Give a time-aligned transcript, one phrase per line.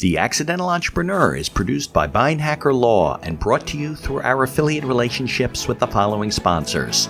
[0.00, 4.84] The Accidental Entrepreneur is produced by Beinhacker Law and brought to you through our affiliate
[4.84, 7.04] relationships with the following sponsors.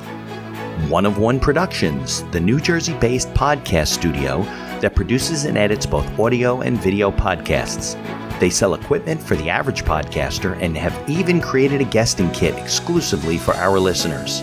[0.88, 4.42] One of One Productions, the New Jersey based podcast studio
[4.80, 7.94] that produces and edits both audio and video podcasts.
[8.40, 13.38] They sell equipment for the average podcaster and have even created a guesting kit exclusively
[13.38, 14.42] for our listeners.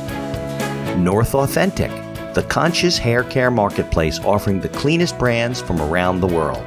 [0.95, 1.91] North Authentic,
[2.33, 6.63] the conscious hair care marketplace offering the cleanest brands from around the world.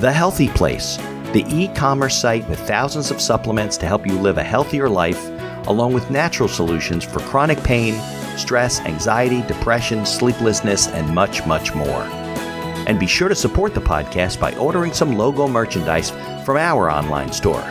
[0.00, 0.96] The Healthy Place,
[1.32, 5.20] the e commerce site with thousands of supplements to help you live a healthier life,
[5.66, 7.94] along with natural solutions for chronic pain,
[8.38, 12.02] stress, anxiety, depression, sleeplessness, and much, much more.
[12.86, 16.10] And be sure to support the podcast by ordering some logo merchandise
[16.44, 17.64] from our online store.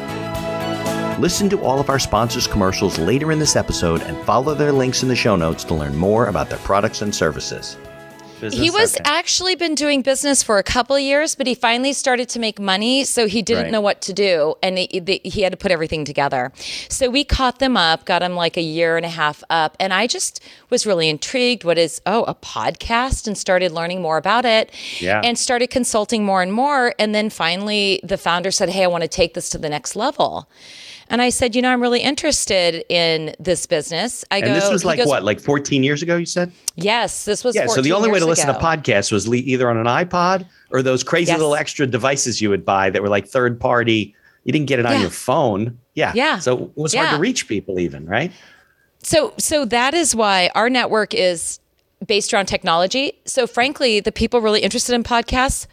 [1.20, 5.02] Listen to all of our sponsors' commercials later in this episode and follow their links
[5.02, 7.78] in the show notes to learn more about their products and services.
[8.40, 8.62] Business?
[8.62, 9.04] He was Okay.
[9.06, 12.60] actually been doing business for a couple of years, but he finally started to make
[12.60, 13.72] money, so he didn't Right.
[13.72, 16.52] know what to do, and he, the, he had to put everything together.
[16.90, 19.94] So we caught them up, got him like a year and a half up, and
[19.94, 21.64] I just was really intrigued.
[21.64, 23.26] What is oh a podcast?
[23.28, 25.22] And started learning more about it, Yeah.
[25.24, 26.94] and started consulting more and more.
[27.00, 29.96] And then finally, the founder said, "Hey, I want to take this to the next
[29.96, 30.48] level."
[31.10, 34.70] And I said, "You know, I'm really interested in this business." I go, And this
[34.70, 36.52] was like goes, what, like 14 years ago, you said?
[36.76, 37.56] Yes, this was.
[37.56, 38.60] Yeah, so the only way to listen ago.
[38.60, 41.40] to podcasts was either on an iPod or those crazy Yes.
[41.40, 44.14] little extra devices you would buy that were like third party.
[44.44, 45.02] You didn't get it on Yeah.
[45.02, 45.78] your phone.
[45.96, 46.12] Yeah.
[46.16, 46.40] Yeah.
[46.40, 48.32] So it was hard to reach people, even, right?
[49.04, 51.60] So so that is why our network is
[52.06, 53.14] based around technology.
[53.26, 55.68] So frankly, the people really interested in podcasts,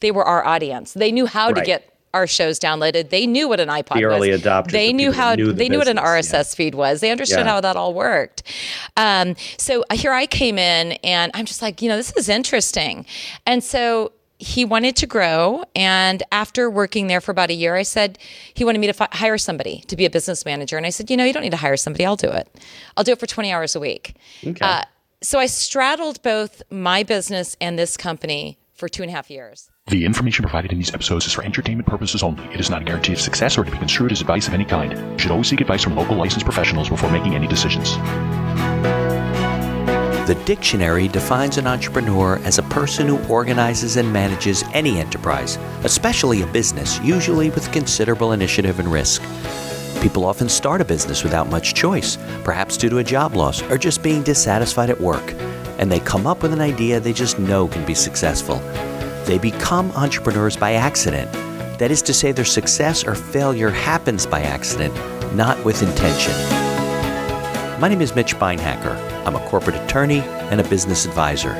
[0.00, 0.92] they were our audience.
[0.92, 1.66] They knew how to Right.
[1.66, 3.10] get our shows downloaded.
[3.10, 4.42] They knew what an iPod The early was.
[4.42, 7.00] adopters, They the knew how knew the they knew what an business, RSS feed was.
[7.00, 7.52] They understood Yeah.
[7.52, 8.42] how that all worked.
[8.96, 13.06] Um, so here I came in and I'm just like, you know, this is interesting.
[13.46, 15.64] And so he wanted to grow.
[15.74, 18.18] And after working there for about a year, I said
[18.52, 20.76] he wanted me to fi- hire somebody to be a business manager.
[20.76, 22.04] And I said, you know, you don't need to hire somebody.
[22.04, 22.46] I'll do it.
[22.96, 24.14] I'll do it for 20 hours a week.
[24.60, 24.82] Uh,
[25.22, 29.70] so I straddled both my business and this company for two and a half years.
[29.88, 32.44] The information provided in these episodes is for entertainment purposes only.
[32.52, 34.64] It is not a guarantee of success or to be construed as advice of any
[34.64, 34.92] kind.
[35.12, 37.96] You should always seek advice from local licensed professionals before making any decisions.
[40.26, 46.42] The dictionary defines an entrepreneur as a person who organizes and manages any enterprise, especially
[46.42, 49.22] a business, usually with considerable initiative and risk.
[50.02, 53.78] People often start a business without much choice, perhaps due to a job loss or
[53.78, 55.24] just being dissatisfied at work,
[55.78, 58.56] and they come up with an idea they just know can be successful.
[59.24, 61.30] They become entrepreneurs by accident.
[61.78, 64.94] That is to say, their success or failure happens by accident,
[65.34, 66.32] not with intention.
[67.80, 68.96] My name is Mitch Beinhacker.
[69.26, 71.54] I'm a corporate attorney and a business advisor.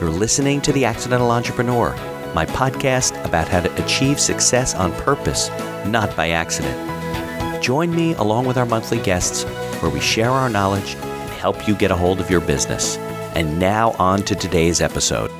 [0.00, 1.94] You're listening to The Accidental Entrepreneur,
[2.34, 5.48] my podcast about how to achieve success on purpose,
[5.86, 7.62] not by accident.
[7.62, 9.44] Join me along with our monthly guests
[9.80, 12.98] where we share our knowledge and help you get a hold of your business.
[13.34, 15.30] And now on to today's episode.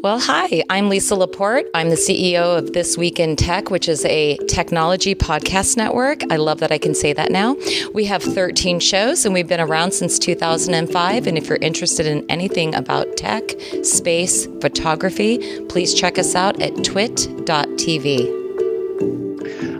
[0.00, 1.66] Well, hi, I'm Lisa Laporte.
[1.74, 6.22] I'm the CEO of This Week in Tech, which is a technology podcast network.
[6.32, 7.56] I love that I can say that now.
[7.92, 11.26] We have 13 shows and we've been around since 2005.
[11.26, 13.50] And if you're interested in anything about tech,
[13.82, 18.47] space, photography, please check us out at twit.tv.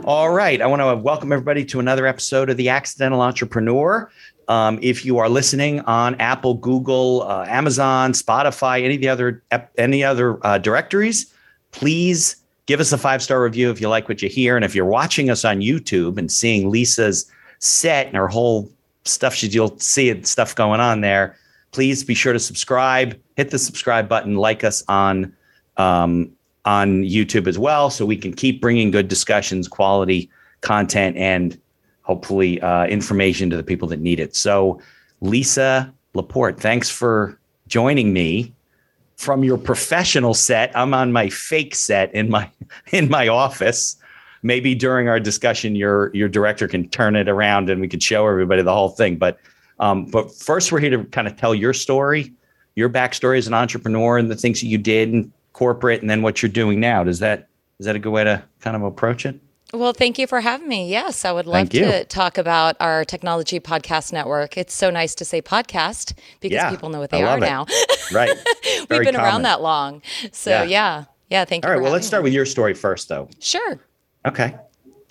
[0.05, 0.61] All right.
[0.61, 4.09] I want to welcome everybody to another episode of The Accidental Entrepreneur.
[4.47, 9.43] Um, if you are listening on Apple, Google, uh, Amazon, Spotify, any of the other
[9.77, 11.33] any other uh, directories,
[11.71, 14.55] please give us a five star review if you like what you hear.
[14.55, 18.71] And if you're watching us on YouTube and seeing Lisa's set and her whole
[19.03, 21.35] stuff, you'll see stuff going on there.
[21.71, 23.19] Please be sure to subscribe.
[23.35, 24.35] Hit the subscribe button.
[24.35, 25.35] Like us on
[25.77, 26.31] um,
[26.69, 30.29] on YouTube as well, so we can keep bringing good discussions, quality
[30.61, 31.59] content, and
[32.03, 34.35] hopefully uh, information to the people that need it.
[34.35, 34.79] So,
[35.19, 38.53] Lisa Laporte, thanks for joining me
[39.15, 40.71] from your professional set.
[40.77, 42.47] I'm on my fake set in my
[42.91, 43.97] in my office.
[44.43, 48.27] Maybe during our discussion, your your director can turn it around and we could show
[48.27, 49.17] everybody the whole thing.
[49.17, 49.39] But
[49.79, 52.31] um, but first, we're here to kind of tell your story,
[52.75, 56.21] your backstory as an entrepreneur, and the things that you did in corporate, and then
[56.21, 57.03] what you're doing now.
[57.03, 59.39] Does that is that a good way to kind of approach it?
[59.73, 60.89] Well, thank you for having me.
[60.89, 64.57] Yes, I would love to talk about our technology podcast network.
[64.57, 67.41] It's so nice to say podcast because Yeah, people know what they are it.
[67.41, 67.65] now.
[68.11, 68.31] Right.
[68.65, 69.29] We've Very been common.
[69.29, 70.01] around that long.
[70.31, 70.63] So, Yeah.
[70.63, 71.03] yeah.
[71.29, 71.69] Yeah, thank you.
[71.69, 71.81] All right.
[71.83, 72.27] Well, let's having start me.
[72.29, 73.29] with your story first, though.
[73.39, 73.79] Sure.
[74.25, 74.55] Okay.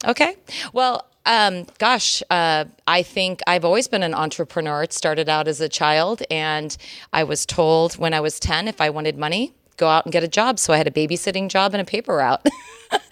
[0.09, 0.35] Okay.
[0.73, 4.83] Well, um, gosh, uh, I think I've always been an entrepreneur.
[4.83, 6.77] It started out as a child, and
[7.13, 10.23] I was told when I was 10 if I wanted money, go out and get
[10.23, 10.59] a job.
[10.59, 12.47] So I had a babysitting job and a paper route.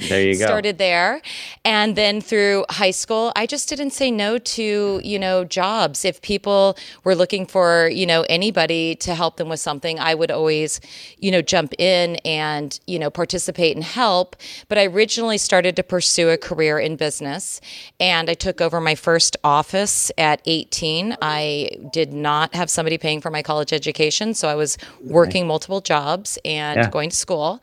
[0.09, 0.47] There you go.
[0.47, 1.21] Started there.
[1.65, 6.05] And then through high school, I just didn't say no to, you know, jobs.
[6.05, 10.31] If people were looking for, you know, anybody to help them with something, I would
[10.31, 10.81] always,
[11.19, 14.37] you know, jump in and, you know, participate and help.
[14.69, 17.61] But I originally started to pursue a career in business
[17.99, 21.17] and I took over my first office at 18.
[21.23, 24.35] I did not have somebody paying for my college education.
[24.35, 26.91] So I was working multiple jobs and Yeah.
[26.91, 27.61] going to school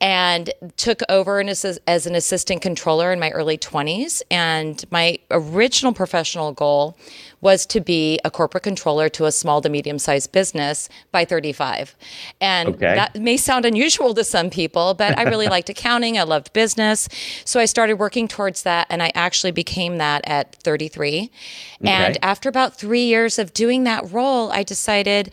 [0.00, 4.20] and took over assis- as an assistant controller in my early 20s.
[4.32, 6.96] And my original professional goal
[7.40, 11.94] was to be a corporate controller to a small to medium sized business by 35.
[12.40, 12.94] And Okay.
[12.96, 16.18] that may sound unusual to some people, but I really liked accounting.
[16.18, 17.08] I loved business.
[17.44, 21.30] So I started working towards that, and I actually became that at 33.
[21.84, 25.32] And after about three years of doing that role, I decided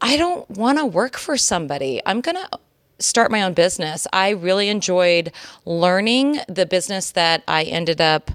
[0.00, 2.00] I don't want to work for somebody.
[2.06, 2.58] I'm going to
[2.98, 4.06] start my own business.
[4.12, 5.32] I really enjoyed
[5.64, 8.30] learning the business that I ended up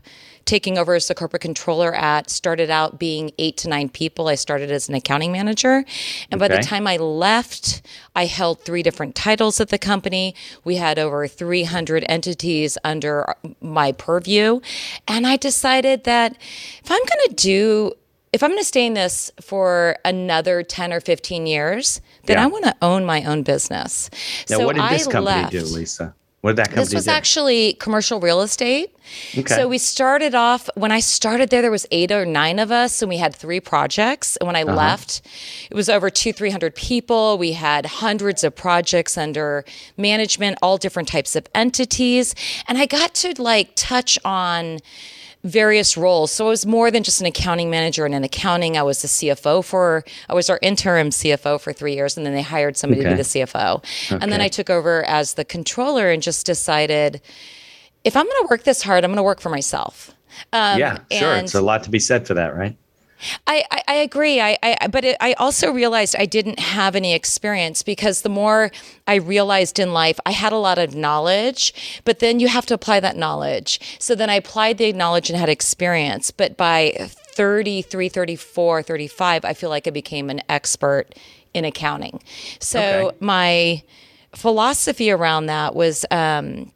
[0.45, 4.27] taking over as the corporate controller at started out being eight to nine people.
[4.27, 5.83] I started as an accounting manager.
[6.29, 7.81] And by the time I left,
[8.15, 10.35] I held three different titles at the company.
[10.63, 14.61] We had over 300 entities under my purview.
[15.07, 17.93] And I decided that if I'm going to do
[18.35, 22.43] if I'm going to stay in this for another 10 or 15 years, then Yeah.
[22.43, 24.09] I want to own my own business.
[24.49, 25.51] Now, so what did this I company left.
[25.53, 26.13] do, Lisa?
[26.41, 26.89] What did that company do?
[26.89, 27.11] This was do?
[27.11, 28.91] actually commercial real estate.
[29.37, 29.55] Okay.
[29.55, 33.01] So we started off when I started there, there was eight or nine of us,
[33.01, 34.35] and we had three projects.
[34.37, 34.75] And when I Uh-huh.
[34.75, 35.21] left,
[35.71, 37.37] it was over two, three hundred people.
[37.39, 39.63] We had hundreds of projects under
[39.97, 42.35] management, all different types of entities,
[42.67, 44.79] and I got to like touch on
[45.45, 46.31] various roles.
[46.31, 48.75] So it was more than just an accounting manager and in accounting.
[48.77, 52.33] I was the CFO for, I was our interim CFO for three years, and then
[52.33, 53.83] they hired somebody to be the CFO.
[54.21, 57.21] And then I took over as the controller and just decided
[58.03, 60.11] if I'm going to work this hard, I'm going to work for myself.
[60.51, 61.33] Um, yeah, sure.
[61.35, 62.75] and- It's a lot to be said for that, right?
[63.47, 64.39] I, I, I agree.
[64.41, 68.71] I, I but it, I also realized I didn't have any experience because the more
[69.07, 72.73] I realized in life, I had a lot of knowledge, but then you have to
[72.73, 73.79] apply that knowledge.
[73.99, 76.31] So then I applied the knowledge and had experience.
[76.31, 81.15] But by 33, 34, 35, I feel like I became an expert
[81.53, 82.21] in accounting.
[82.59, 83.17] So Okay.
[83.19, 83.83] my
[84.33, 86.71] philosophy around that was um,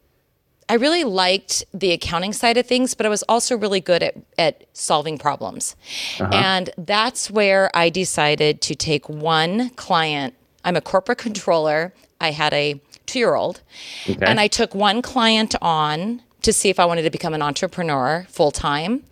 [0.70, 4.14] I really liked the accounting side of things, but I was also really good at,
[4.38, 5.74] at solving problems.
[6.20, 6.30] Uh-huh.
[6.32, 10.34] And that's where I decided to take one client.
[10.64, 11.92] I'm a corporate controller.
[12.20, 13.62] I had a two year old,
[14.08, 14.24] Okay.
[14.24, 18.24] and I took one client on to see if I wanted to become an entrepreneur
[18.28, 19.02] full time.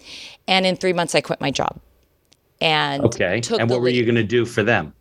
[0.46, 1.80] And in three months, I quit my job.
[2.60, 3.42] And okay.
[3.58, 4.94] And what were you going to do for them?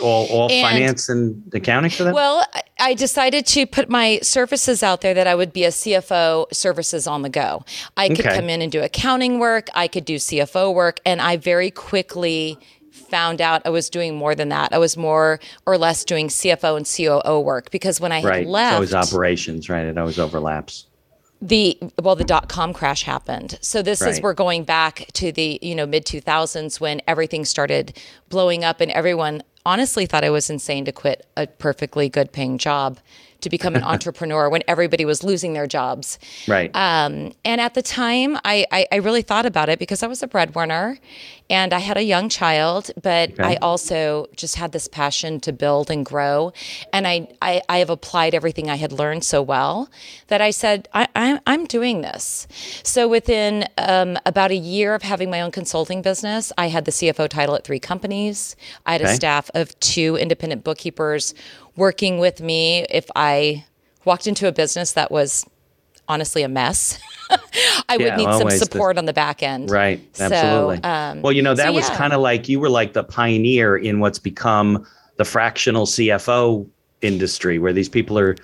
[0.00, 2.14] All, all And- finance and accounting for them?
[2.14, 2.44] Well,
[2.78, 7.06] I- decided to put my services out there that I would be a CFO services
[7.06, 7.64] on the go.
[7.96, 8.34] I could Okay.
[8.36, 12.58] come in and do accounting work, I could do CFO work, and I very quickly
[12.90, 14.72] found out I was doing more than that.
[14.72, 18.46] I was more or less doing CFO and COO work because when I had right.
[18.46, 19.84] left, It's always operations, right?
[19.84, 20.86] It always overlaps.
[21.42, 25.58] the well the dot com crash happened so this is we're going back to the
[25.60, 27.94] you know mid 2000s when everything started
[28.30, 32.56] blowing up and everyone honestly thought i was insane to quit a perfectly good paying
[32.56, 32.98] job
[33.42, 36.18] to become an entrepreneur when everybody was losing their jobs
[36.48, 36.70] Right.
[36.74, 40.22] um, and at the time, I, I, I really thought about it because I was
[40.22, 40.98] a breadwinner
[41.48, 45.90] and I had a young child, but I also just had this passion to build
[45.90, 46.52] and grow.
[46.92, 49.88] And I, I, I have applied everything I had learned so well
[50.26, 52.48] that I said, I, I, I'm doing this.
[52.82, 56.90] So within um, about a year of having my own consulting business, I had the
[56.92, 58.56] CFO title at three companies.
[58.84, 61.34] I had a staff of two independent bookkeepers
[61.76, 63.64] working with me if I
[64.04, 65.44] walked into a business that was
[66.08, 66.98] honestly a mess.
[67.30, 69.70] I Yeah, would need some always the- support on the back end.
[69.70, 70.00] Right.
[70.16, 70.82] So, Absolutely.
[70.84, 71.96] um, well, you know, that so was yeah.
[71.96, 74.86] kind of like you were like the pioneer in what's become
[75.16, 76.68] the fractional CFO
[77.02, 78.36] industry, where these people are,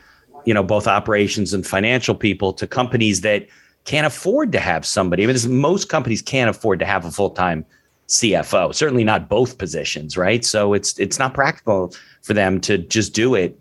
[0.44, 3.46] you know, both operations and financial people to companies that
[3.84, 5.24] can't afford to have somebody.
[5.24, 7.64] I mean, most companies can't afford to have a full time
[8.08, 8.74] CFO.
[8.74, 10.44] Certainly not both positions, right?
[10.44, 13.58] So it's it's not practical for them to just do it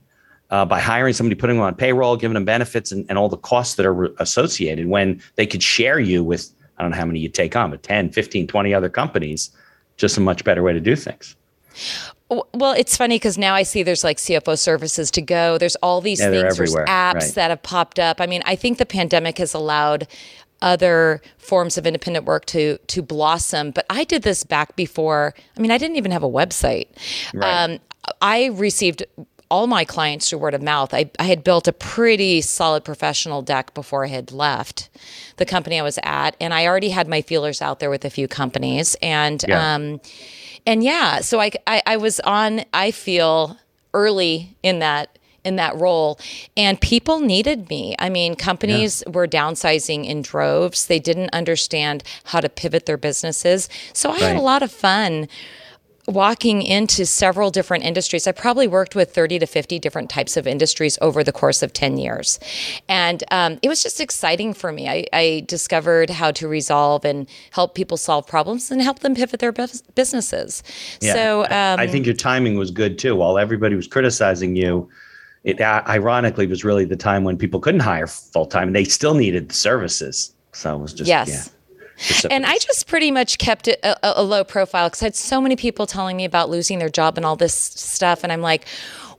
[0.51, 3.37] uh, by hiring somebody, putting them on payroll, giving them benefits and, and all the
[3.37, 7.05] costs that are re- associated when they could share you with, I don't know how
[7.05, 9.51] many you take on, but 10, 15, 20 other companies,
[9.97, 11.35] just a much better way to do things.
[12.29, 15.57] Well, it's funny because now I see there's like CFO services to go.
[15.57, 16.57] There's all these Yeah, things.
[16.57, 17.31] There's apps right.
[17.35, 18.21] that have popped up.
[18.21, 20.07] I mean, I think the pandemic has allowed
[20.61, 23.71] other forms of independent work to to blossom.
[23.71, 25.33] But I did this back before.
[25.57, 26.87] I mean, I didn't even have a website.
[27.33, 27.63] Right.
[27.63, 27.79] Um,
[28.21, 29.03] I received
[29.51, 30.93] all my clients through word of mouth.
[30.93, 34.89] I, I had built a pretty solid professional deck before I had left
[35.37, 38.09] the company I was at, and I already had my feelers out there with a
[38.09, 39.75] few companies, and Yeah.
[39.75, 40.01] um,
[40.65, 42.63] and yeah, so I, I I was on.
[42.73, 43.57] I feel
[43.93, 46.19] early in that in that role
[46.55, 52.39] and people needed me i mean companies were downsizing in droves they didn't understand how
[52.39, 55.27] to pivot their businesses so i had a lot of fun
[56.07, 58.27] walking into several different industries.
[58.27, 61.73] I probably worked with 30 to 50 different types of industries over the course of
[61.73, 62.39] 10 years.
[62.89, 64.89] And um, it was just exciting for me.
[64.89, 69.39] I, I discovered how to resolve and help people solve problems and help them pivot
[69.39, 70.63] their bus- businesses.
[71.01, 73.15] So, um, I think your timing was good too.
[73.15, 74.89] While everybody was criticizing you,
[75.43, 79.15] it ironically was really the time when people couldn't hire full time and they still
[79.15, 80.33] needed the services.
[80.53, 81.29] So it was just Yes.
[81.29, 81.43] yeah.
[82.31, 85.39] And I just pretty much kept it a- a low profile because I had so
[85.41, 88.23] many people telling me about losing their job and all this stuff.
[88.23, 88.65] And I'm like,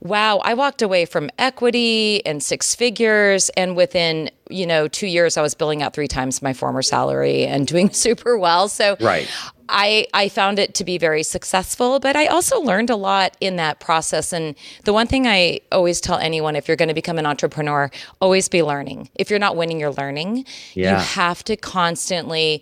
[0.03, 3.49] wow, I walked away from equity and six figures.
[3.49, 7.45] And within, you know, two years, I was billing out three times my former salary
[7.45, 8.67] and doing super well.
[8.67, 9.27] So Right.
[9.69, 13.55] I, I found it to be very successful, but I also learned a lot in
[13.55, 14.33] that process.
[14.33, 17.89] And the one thing I always tell anyone if you're going to become an entrepreneur,
[18.19, 19.09] always be learning.
[19.15, 20.45] If you're not winning, you're learning.
[20.73, 20.91] Yeah.
[20.91, 22.61] You have to constantly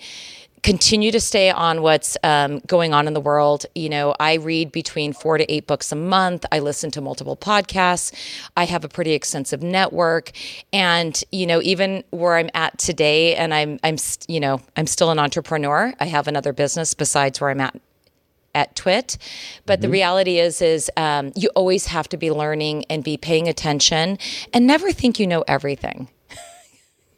[0.63, 3.65] continue to stay on what's um, going on in the world.
[3.75, 6.45] You know, I read between four to eight books a month.
[6.51, 8.13] I listen to multiple podcasts.
[8.55, 10.31] I have a pretty extensive network,
[10.71, 14.87] and you know, even where I'm at today, and I'm I'm st- you know I'm
[14.87, 15.93] still an entrepreneur.
[15.99, 17.79] I have another business besides where I'm at
[18.53, 19.17] at Twit.
[19.65, 23.47] But the reality is, is um, you always have to be learning and be paying
[23.47, 24.17] attention,
[24.53, 26.09] and never think you know everything.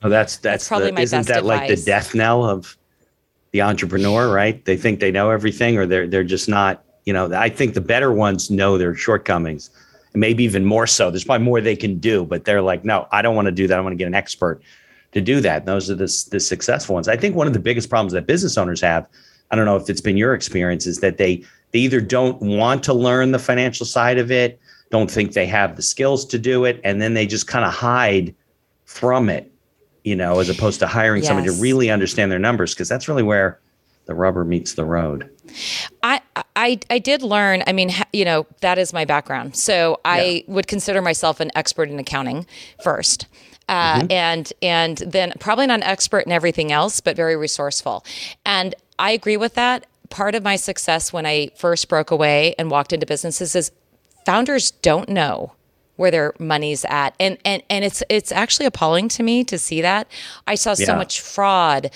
[0.03, 2.77] Oh, that's that's, probably the, my isn't best that like the death knell of
[3.53, 4.65] the entrepreneur, right?
[4.65, 6.83] They think they know everything, or they're they're just not.
[7.05, 9.69] You know, I think the better ones know their shortcomings,
[10.13, 11.11] and maybe even more so.
[11.11, 13.67] There's probably more they can do, but they're like, no, I don't want to do
[13.67, 13.77] that.
[13.77, 14.61] I want to get an expert
[15.11, 15.59] to do that.
[15.59, 17.07] And those are the the successful ones.
[17.07, 19.07] I think one of the biggest problems that business owners have.
[19.51, 22.83] I don't know if it's been your experience, is that they they either don't want
[22.85, 26.65] to learn the financial side of it, don't think they have the skills to do
[26.65, 28.33] it, and then they just kind of hide
[28.85, 29.52] from it
[30.03, 33.23] you know, as opposed to hiring somebody to really understand their numbers, because that's really
[33.23, 33.59] where
[34.05, 35.29] the rubber meets the road.
[36.01, 36.21] I,
[36.55, 37.63] I I did learn.
[37.67, 39.55] I mean, you know, that is my background.
[39.55, 42.45] So I would consider myself an expert in accounting
[42.83, 43.27] first.
[43.69, 48.05] Uh, and and then probably not an expert in everything else, but very resourceful.
[48.45, 49.85] And I agree with that.
[50.09, 53.71] Part of my success when I first broke away and walked into businesses is
[54.25, 55.53] founders don't know
[56.03, 57.15] where their money's at.
[57.19, 60.07] And and and it's it's actually appalling to me to see that.
[60.45, 60.97] I saw so Yeah.
[60.97, 61.89] much fraud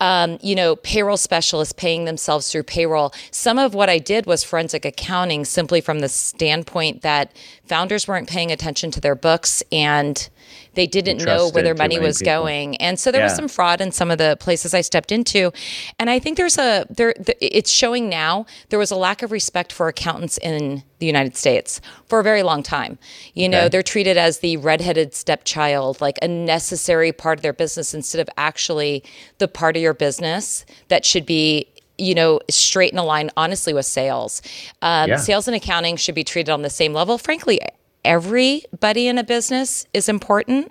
[0.00, 3.14] um, you know payroll specialists paying themselves through payroll.
[3.30, 7.30] Some of what i did was forensic accounting simply from the standpoint that
[7.64, 10.28] founders weren't paying attention to their books and
[10.74, 12.42] they didn't know where their money was people.
[12.44, 15.52] going and so there was some fraud in some of the places I stepped into,
[15.98, 17.12] and I think there's a there.
[17.14, 21.36] th- It's showing now there was a lack of respect for accountants in the United
[21.36, 22.98] States for a very long time.
[23.34, 23.68] You know, Okay.
[23.68, 28.28] they're treated as the redheaded stepchild, like a necessary part of their business instead of
[28.36, 29.02] actually
[29.38, 31.66] the part of your business that should be.
[31.96, 34.42] You know, straight in a line, honestly, with sales.
[34.82, 35.16] Um, Yeah.
[35.16, 37.18] Sales and accounting should be treated on the same level.
[37.18, 37.60] Frankly,
[38.04, 40.70] everybody in a business is important,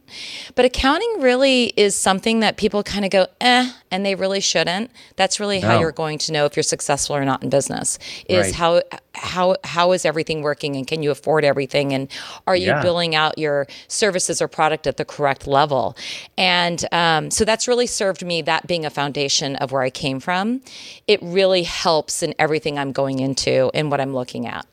[0.56, 4.92] but accounting really is something that people kind of go, eh, and they really shouldn't.
[5.16, 5.80] That's really how No.
[5.82, 7.98] you're going to know if you're successful or not in business.
[8.30, 8.54] Is Right.
[8.56, 8.82] how
[9.16, 12.08] how how is everything working and can you afford everything and
[12.48, 12.82] are you Yeah.
[12.82, 15.96] billing out your services or product at the correct level?
[16.38, 18.42] And um, so that's really served me.
[18.42, 20.62] That being a foundation of where I came from,
[21.08, 24.66] it really helps in everything I'm going into and what I'm looking at.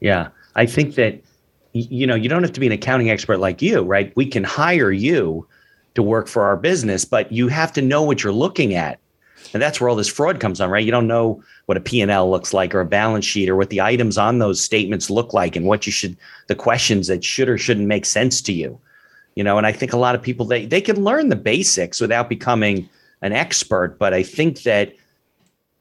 [0.00, 0.28] Yeah.
[0.54, 1.20] I think that,
[1.72, 4.12] you know, you don't have to be an accounting expert like you, right?
[4.16, 5.46] We can hire you
[5.94, 8.98] to work for our business, but you have to know what you're looking at.
[9.52, 10.84] And that's where all this fraud comes on, right?
[10.84, 13.80] You don't know what a P&L looks like or a balance sheet or what the
[13.80, 17.58] items on those statements look like and what you should, the questions that should or
[17.58, 18.78] shouldn't make sense to you.
[19.34, 22.00] You know, and I think a lot of people, they, they can learn the basics
[22.00, 22.88] without becoming
[23.22, 23.98] an expert.
[23.98, 24.94] But I think that,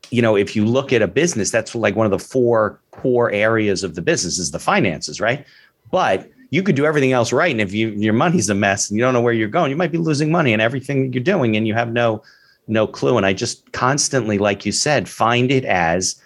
[0.10, 3.32] you know, if you look at a business, that's like one of the four core
[3.32, 5.46] areas of the business is the finances, right?
[5.92, 7.52] But you could do everything else right.
[7.52, 9.78] And if you your money's a mess and you don't know where you're going, you
[9.78, 12.24] might be losing money in everything that you're doing and you have no
[12.68, 13.18] no clue.
[13.18, 16.22] And I just constantly, like you said, find it as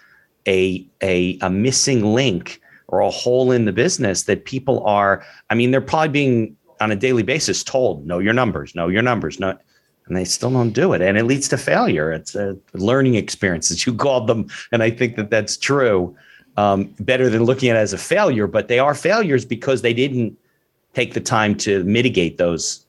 [0.46, 5.54] a a a missing link or a hole in the business that people are, I
[5.54, 9.40] mean, they're probably being on a daily basis told, know your numbers, know your numbers,
[9.40, 11.02] and they still don't do it.
[11.02, 12.12] And it leads to failure.
[12.12, 14.48] It's a learning experience, as you called them.
[14.72, 16.16] And I think that that's true.
[16.56, 19.92] Um, better than looking at it as a failure, but they are failures because they
[19.92, 20.36] didn't
[20.94, 22.85] take the time to mitigate those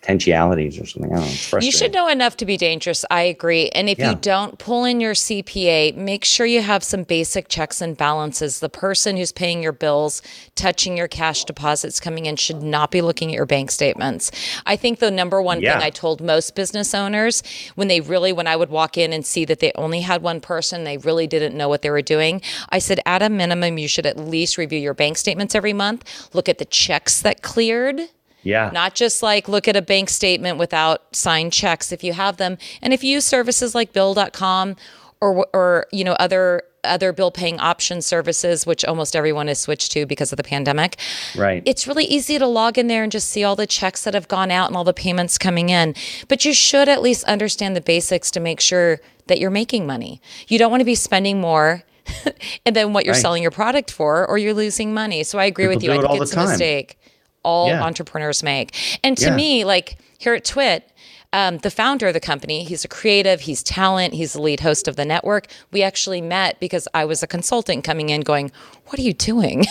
[0.00, 1.12] potentialities or something.
[1.12, 1.58] I don't know.
[1.60, 3.04] You should know enough to be dangerous.
[3.10, 3.68] I agree.
[3.70, 4.10] And if Yeah.
[4.10, 8.60] you don't pull in your CPA, make sure you have some basic checks and balances.
[8.60, 10.22] The person who's paying your bills,
[10.54, 14.30] touching your cash deposits coming in, should not be looking at your bank statements.
[14.66, 15.74] I think the number one Yeah.
[15.74, 17.42] thing I told most business owners
[17.74, 20.40] when they really, when I would walk in and see that they only had one
[20.40, 22.40] person, they really didn't know what they were doing.
[22.70, 26.04] I said, at a minimum, you should at least review your bank statements every month,
[26.32, 28.00] look at the checks that cleared
[28.42, 28.70] yeah.
[28.72, 32.58] not just like look at a bank statement without signed checks if you have them.
[32.82, 34.76] And if you use services like bill.com
[35.20, 39.92] or or you know other other bill paying option services which almost everyone has switched
[39.92, 40.96] to because of the pandemic.
[41.36, 41.62] Right.
[41.66, 44.28] It's really easy to log in there and just see all the checks that have
[44.28, 45.94] gone out and all the payments coming in.
[46.28, 50.22] But you should at least understand the basics to make sure that you're making money.
[50.48, 51.84] You don't want to be spending more
[52.66, 53.20] and then what you're Right.
[53.20, 55.22] selling your product for or you're losing money.
[55.22, 55.92] So I agree with you.
[55.92, 56.98] I think it's the a mistake
[57.42, 57.82] all Yeah.
[57.82, 58.74] entrepreneurs make.
[59.02, 59.34] And to Yeah.
[59.36, 60.90] me, like here at Twit,
[61.32, 64.88] um, the founder of the company, he's a creative, he's talent, he's the lead host
[64.88, 65.46] of the network.
[65.70, 68.50] We actually met because I was a consultant coming in going,
[68.90, 69.64] What are you doing?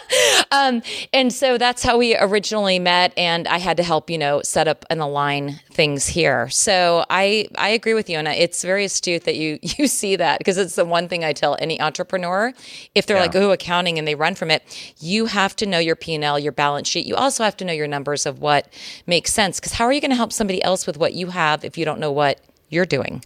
[0.50, 3.12] um, and so that's how we originally met.
[3.16, 6.48] And I had to help, you know, set up and align things here.
[6.50, 8.18] So I, I agree with you.
[8.18, 11.32] And it's very astute that you, you see that because it's the one thing I
[11.32, 12.52] tell any entrepreneur.
[12.96, 13.22] If they're Yeah.
[13.22, 14.62] like, oh, accounting and they run from it,
[14.98, 17.06] you have to know your P&L, your balance sheet.
[17.06, 18.68] You also have to know your numbers of what
[19.06, 19.60] makes sense.
[19.60, 21.84] Because how are you going to help somebody else with what you have if you
[21.84, 22.40] don't know what
[22.70, 23.24] you're doing?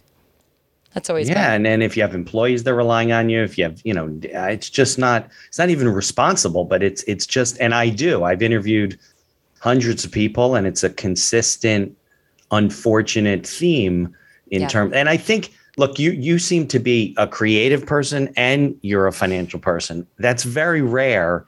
[0.93, 1.55] That's always yeah been.
[1.57, 3.93] and then if you have employees that are relying on you if you have you
[3.93, 7.89] know uh, it's just not it's not even responsible but it's it's just and i
[7.89, 8.97] do i've interviewed
[9.59, 11.95] hundreds of people and it's a consistent
[12.51, 14.13] unfortunate theme
[14.51, 14.67] in Yeah.
[14.67, 19.05] terms and i think look you you seem to be a creative person and you're
[19.07, 21.45] a financial person that's very rare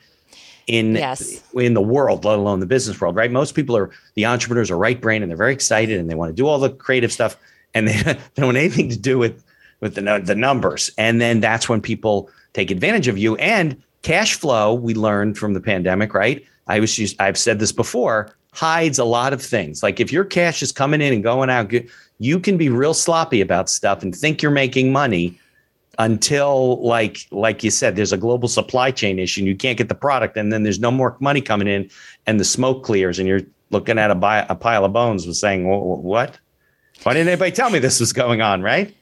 [0.67, 1.41] in Yes.
[1.55, 4.77] in the world let alone the business world right most people are the entrepreneurs are
[4.77, 7.35] right brain and they're very excited and they want to do all the creative stuff
[7.74, 8.01] and they
[8.36, 9.44] don't want anything to do with
[9.79, 10.92] with the the numbers.
[10.98, 13.36] And then that's when people take advantage of you.
[13.38, 16.46] And cash flow we learned from the pandemic right?
[16.68, 19.81] I was used i've said this before hides a lot of things.
[19.81, 21.72] Like if your cash is coming in and going out
[22.20, 25.40] you can be real sloppy about stuff and think you're making money
[26.00, 29.90] until like like you said there's a global supply chain issue and you can't get
[29.90, 31.90] the product and then there's no more money coming in
[32.25, 35.40] and the smoke clears and you're looking at a, bi- a pile of bones was
[35.40, 36.40] saying "Wha- wha- what
[37.03, 38.94] why didn't anybody tell me this was going on right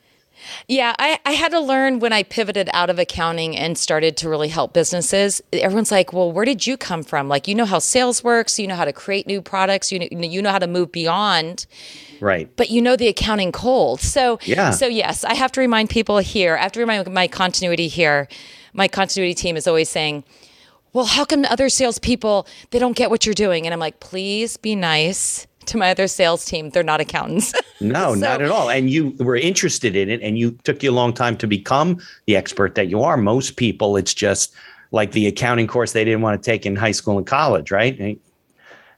[0.67, 4.29] Yeah, I, I had to learn when I pivoted out of accounting and started to
[4.29, 5.41] really help businesses.
[5.51, 7.27] Everyone's like, "Well, where did you come from?
[7.27, 10.07] Like, you know how sales works, you know how to create new products, you know,
[10.11, 11.65] you know how to move beyond,
[12.21, 14.71] right but you know the accounting cold." So, Yeah.
[14.71, 16.55] So yes, I have to remind people here.
[16.55, 18.29] I have to remind my continuity here.
[18.71, 20.23] My continuity team is always saying,
[20.93, 24.55] "Well, how come other salespeople they don't get what you're doing?" And I'm like, "Please
[24.55, 27.53] be nice." To my other sales team, they're not accountants.
[27.79, 28.69] no So- not at all.
[28.69, 31.99] And you were interested in it and you took you a long time to become
[32.25, 33.17] the expert that you are.
[33.17, 34.53] Most people it's just
[34.91, 38.19] like the accounting course they didn't want to take in high school and college right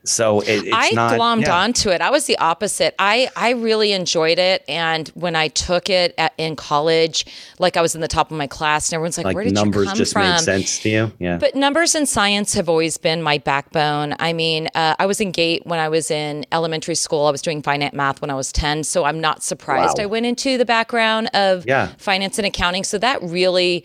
[0.04, 1.62] so it, it's I not glommed yeah.
[1.64, 2.02] onto it.
[2.02, 2.96] I was the opposite.
[2.98, 7.26] I I really enjoyed it, and when I took it at, in college,
[7.60, 9.54] like I was in the top of my class, and everyone's like, like "Where did
[9.54, 12.68] numbers you come just from?" made sense to you yeah But numbers and science have
[12.70, 14.16] always been my backbone.
[14.20, 17.26] I mean, uh, I was in GATE when I was in elementary school.
[17.28, 18.84] I was doing finance math when I was 10.
[18.84, 20.04] So I'm not surprised Wow.
[20.04, 21.90] I went into the background of Yeah.
[21.98, 22.84] finance and accounting.
[22.84, 23.84] So that really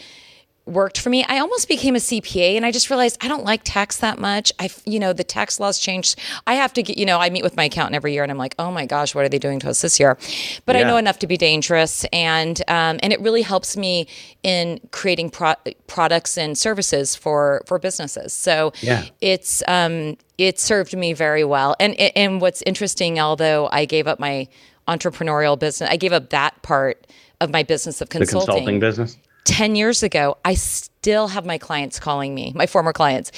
[0.66, 1.24] worked for me.
[1.24, 4.52] I almost became a CPA and I just realized I don't like tax that much.
[4.59, 6.18] I, you know, the tax laws changed.
[6.46, 8.38] I have to get, you know, I meet with my accountant every year and I'm
[8.38, 10.18] like, oh my gosh, what are they doing to us this year?
[10.64, 12.05] But I know enough to be dangerous.
[12.12, 14.09] And, um, and it really helps me
[14.42, 15.55] in creating pro-
[15.87, 18.33] products and services for, for businesses.
[18.33, 19.05] So Yeah.
[19.20, 21.76] it's, um, it served me very well.
[21.79, 24.48] And, and what's interesting, although I gave up my
[24.88, 27.07] entrepreneurial business, I gave up that part
[27.40, 28.38] of my business of consulting.
[28.40, 32.92] the consulting business 10 years ago, I still have my clients calling me, my former
[32.92, 33.30] clients.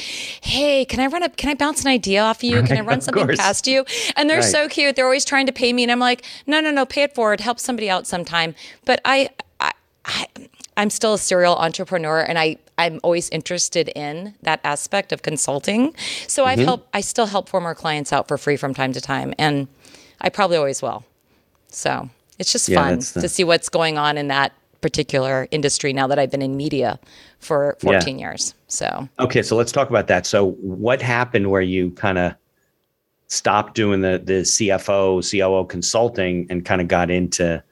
[0.43, 2.63] Hey, can I run up, can I bounce an idea off of you?
[2.63, 3.39] Can I run something course.
[3.39, 3.85] past you?
[4.17, 4.45] And they're Right.
[4.51, 4.97] so cute.
[4.97, 5.83] They're always trying to pay me.
[5.83, 7.41] And I'm like, no, no, no, pay it forward.
[7.41, 8.55] Help somebody out sometime.
[8.87, 9.29] But I,
[9.61, 9.73] I,
[10.07, 10.27] I
[10.79, 15.95] I'm still a serial entrepreneur and I, I'm always interested in that aspect of consulting.
[16.27, 16.49] So Mm-hmm.
[16.61, 19.35] I've helped, I still help former clients out for free from time to time.
[19.39, 19.69] And
[20.21, 21.05] I probably always will.
[21.69, 25.93] So it's just Yeah, fun the- to see what's going on in that particular industry
[25.93, 26.99] now that I've been in media
[27.41, 28.55] for 14 years.
[28.69, 30.27] So Okay, so let's talk about that.
[30.27, 32.35] So, what happened where you kind of
[33.27, 37.63] stopped doing the the CFO, COO consulting, and kind of got into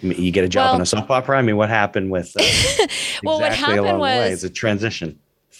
[0.00, 1.38] You get a job Well- on a soap opera.
[1.38, 2.42] I mean, what happened with uh,
[3.22, 4.30] Well, what happened along the way?
[4.30, 5.18] was- It's a transition.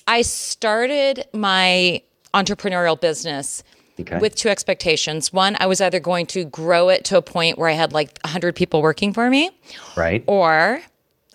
[0.08, 2.02] I started my
[2.34, 3.62] entrepreneurial business
[4.00, 4.18] Okay.
[4.18, 5.32] with two expectations.
[5.32, 8.18] One, I was either going to grow it to a point where I had like
[8.24, 9.50] 100 people working for me,
[9.96, 10.24] right.
[10.26, 10.80] or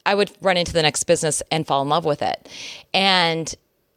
[0.05, 2.49] I would run into the next business and fall in love with it.
[2.93, 3.53] And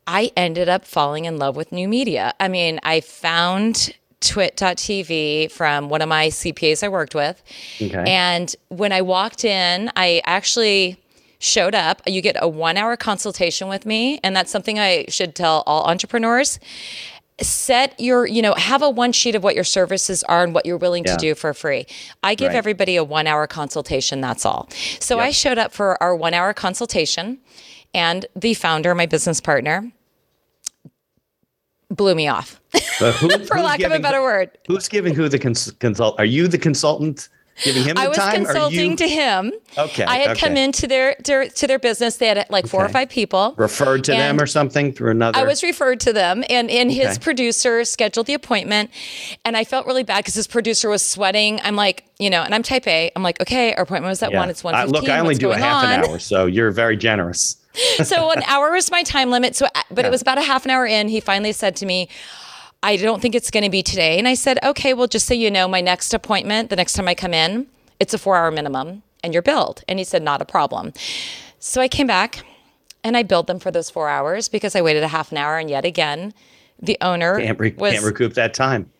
[0.07, 2.35] I ended up falling in love with new media.
[2.40, 7.42] I mean, I found twit.tv from one of my CPAs I worked with.
[7.81, 8.05] Okay.
[8.07, 10.99] And when I walked in, I actually
[11.38, 12.03] showed up.
[12.07, 14.20] You get a one hour consultation with me.
[14.23, 16.59] And that's something I should tell all entrepreneurs.
[17.40, 20.66] Set your, you know, have a one sheet of what your services are and what
[20.66, 21.12] you're willing Yeah.
[21.14, 21.87] to do for free.
[22.22, 22.57] I give Right.
[22.57, 24.20] everybody a one hour consultation.
[24.20, 24.68] That's all.
[24.98, 25.26] So Yep.
[25.26, 27.38] I showed up for our one hour consultation,
[27.94, 29.90] and the founder, my business partner,
[31.90, 32.61] blew me off,
[32.98, 34.50] who, for lack of a better word.
[34.68, 36.18] Who's giving who the cons- consult?
[36.20, 37.29] Are you the consultant
[37.62, 38.44] giving him the I was time?
[38.44, 39.53] Consulting you to him.
[39.79, 40.64] Okay, I had come okay.
[40.64, 42.16] into their, their to their business.
[42.16, 43.55] They had like four or five people.
[43.57, 45.38] referred to them or something through another?
[45.38, 47.18] I was referred to them, and, and his Okay.
[47.20, 48.90] producer scheduled the appointment.
[49.44, 51.61] And I felt really bad because his producer was sweating.
[51.62, 53.11] I'm like, you know, and I'm type A.
[53.16, 54.38] I'm like, okay, our appointment was at Yeah.
[54.40, 54.51] one.
[54.51, 55.90] It's one Uh, look, I only What's do a half on?
[55.92, 57.57] an hour, so you're very generous.
[58.05, 59.55] so an hour was my time limit.
[59.57, 60.07] So, but Yeah.
[60.09, 61.09] it was about a half an hour in.
[61.09, 62.09] He finally said to me,
[62.83, 65.35] "I don't think it's going to be today." And I said, "Okay, well, just so
[65.35, 67.66] you know, my next appointment, the next time I come in,
[67.99, 70.93] it's a four-hour minimum, and you're billed." And he said, "Not a problem."
[71.59, 72.45] So I came back,
[73.05, 75.59] and I billed them for those four hours because I waited a half an hour,
[75.59, 76.33] and yet again,
[76.81, 78.90] the owner Can't, re- was can't recoup that time.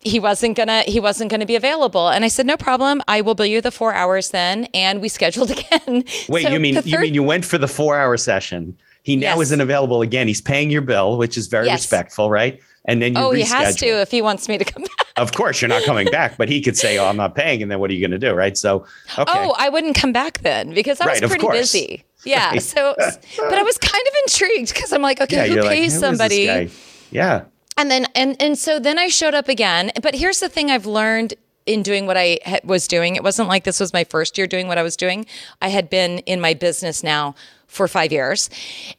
[0.00, 3.34] he wasn't gonna he wasn't gonna be available and i said no problem i will
[3.34, 6.82] bill you the four hours then and we scheduled again Wait, So you mean the
[6.88, 8.78] you mean you went for the four hour session?
[9.02, 9.40] He now Yes.
[9.48, 10.26] isn't available again.
[10.26, 11.80] He's paying your bill, which is very Yes.
[11.80, 12.60] respectful, right?
[12.86, 13.36] And then you oh reschedule.
[13.36, 16.08] he has to if he wants me to come back Of course, you're not coming
[16.10, 18.18] back, but he could say, "Oh, I'm not paying," and then what are you going
[18.18, 18.56] to do, right?
[18.56, 18.86] So,
[19.18, 22.94] okay, oh i wouldn't come back then because i was Right, pretty busy yeah so
[22.98, 26.16] but i was kind of intrigued because i'm like okay yeah, who pays like, "Who
[26.16, 26.70] somebody?
[27.10, 27.44] Yeah,
[27.76, 29.90] and then and and so then I showed up again.
[30.02, 31.34] But here's the thing I've learned
[31.66, 33.16] in doing what I was doing.
[33.16, 35.26] It wasn't like this was my first year doing what I was doing.
[35.60, 37.34] I had been in my business now
[37.70, 38.50] for 5 years.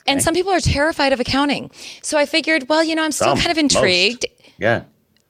[0.08, 1.70] And some people are terrified of accounting.
[2.02, 3.76] So I figured, well, you know, I'm still Some, kind of most.
[3.76, 4.26] intrigued.
[4.58, 4.84] yeah.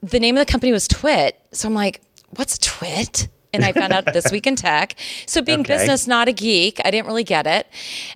[0.03, 1.37] The name of the company was Twit.
[1.51, 2.01] So I'm like,
[2.31, 3.27] what's Twit?
[3.53, 4.95] And I found out this week in tech.
[5.25, 5.75] So being Okay.
[5.77, 7.67] business, not a geek, I didn't really get it.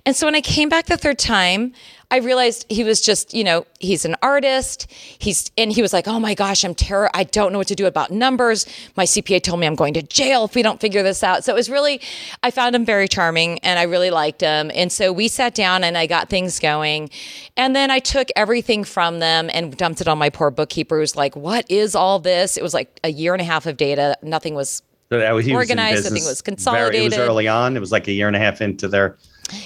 [0.06, 1.74] And so when I came back the third time,
[2.10, 4.86] I realized he was just, you know, he's an artist.
[5.18, 7.10] He's and he was like, "Oh my gosh, I'm terror.
[7.14, 8.64] I don't know what to do about numbers.
[8.96, 11.52] My CPA told me I'm going to jail if we don't figure this out." So
[11.52, 12.00] it was really
[12.44, 14.70] I found him very charming and I really liked him.
[14.74, 17.10] And so we sat down and I got things going.
[17.56, 21.16] And then I took everything from them and dumped it on my poor bookkeeper who's
[21.16, 24.16] like, "What is all this?" It was like a year and a half of data.
[24.22, 27.18] Nothing was So that was he was Organized, I think it was Very, it consolidated.
[27.18, 27.76] was early on.
[27.76, 29.16] It was like a year and a half into their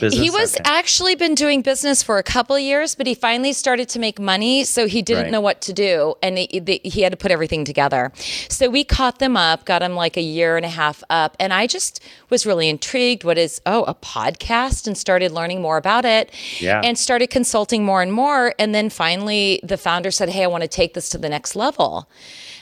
[0.01, 0.15] business.
[0.15, 0.63] He was Okay.
[0.65, 4.19] actually been doing business for a couple of years, but he finally started to make
[4.19, 5.33] money, so he didn't Right.
[5.33, 8.13] know what to do, and he, the, he had to put everything together.
[8.49, 11.53] So we caught them up, got him like a year and a half up, and
[11.53, 13.25] I just was really intrigued.
[13.25, 14.87] What is oh a podcast?
[14.87, 16.81] And started learning more about it, Yeah.
[16.85, 18.55] and started consulting more and more.
[18.59, 21.57] And then finally, the founder said, "Hey, I want to take this to the next
[21.57, 22.09] level."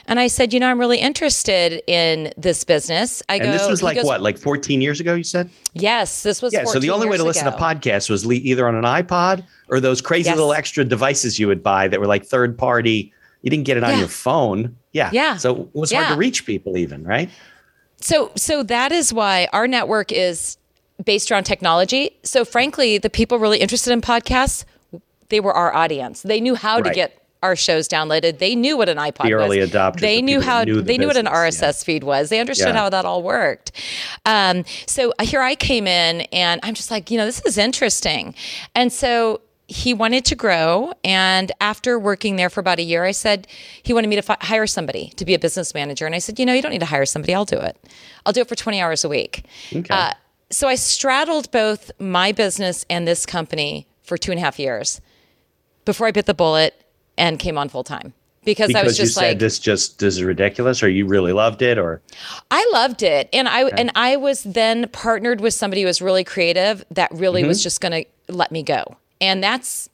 [0.09, 3.68] And I said, "You know, I'm really interested in this business." I go, and this
[3.68, 5.14] was like goes, what, like 14 years ago?
[5.14, 5.51] You said.
[5.75, 6.53] Yes, this was.
[6.53, 6.64] Yeah.
[6.64, 7.57] So the only way to listen ago.
[7.57, 10.37] to podcasts was either on an iPod or those crazy Yes.
[10.37, 13.12] little extra devices you would buy that were like third party.
[13.42, 13.99] You didn't get it on Yeah.
[14.01, 14.75] your phone.
[14.92, 15.11] Yeah.
[15.12, 15.37] Yeah.
[15.37, 17.31] So it was hard to reach people, even right.
[18.01, 20.57] So so that is why our network is
[21.05, 22.12] based around technology.
[22.25, 24.64] So frankly, the people really interested in podcasts,
[25.29, 26.23] they were our audience.
[26.23, 28.38] They knew how to get our shows downloaded.
[28.38, 29.70] They knew what an iPod The early was.
[29.70, 32.29] adopters, They the knew how knew the they knew what an business, RSS feed was.
[32.31, 32.74] They understood Yeah.
[32.81, 33.72] how that all worked.
[34.27, 38.35] Um, so here I came in and I'm just like, you know, this is interesting.
[38.74, 40.92] And so he wanted to grow.
[41.05, 43.46] And after working there for about a year, I said
[43.83, 46.07] he wanted me to fi- hire somebody to be a business manager.
[46.07, 47.35] And I said, you know, you don't need to hire somebody.
[47.35, 47.77] I'll do it.
[48.24, 49.44] I'll do it for 20 hours a week.
[49.74, 49.87] Okay.
[49.94, 50.14] Uh,
[50.51, 55.03] so I straddled both my business and this company for two and a half years
[55.85, 56.77] before I bit the bullet
[57.18, 59.98] and came on full time because, I was because you just said like, this just
[59.98, 62.00] this is ridiculous, or you really loved it, or
[62.50, 66.24] I loved it, and I and I was then partnered with somebody who was really
[66.24, 67.48] creative that really Mm-hmm.
[67.48, 69.90] was just going to let me go, and that's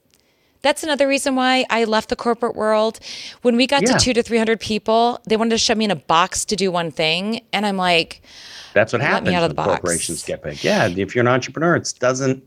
[0.62, 2.98] that's another reason why I left the corporate world.
[3.42, 3.92] When we got Yeah.
[3.92, 6.56] to two to three hundred people, they wanted to shove me in a box to
[6.56, 8.22] do one thing, and I'm like,
[8.72, 9.68] that's what happens." Let me out of the box.
[9.68, 10.62] corporations get big.
[10.62, 10.86] Yeah.
[10.88, 12.42] If you're an entrepreneur, it doesn't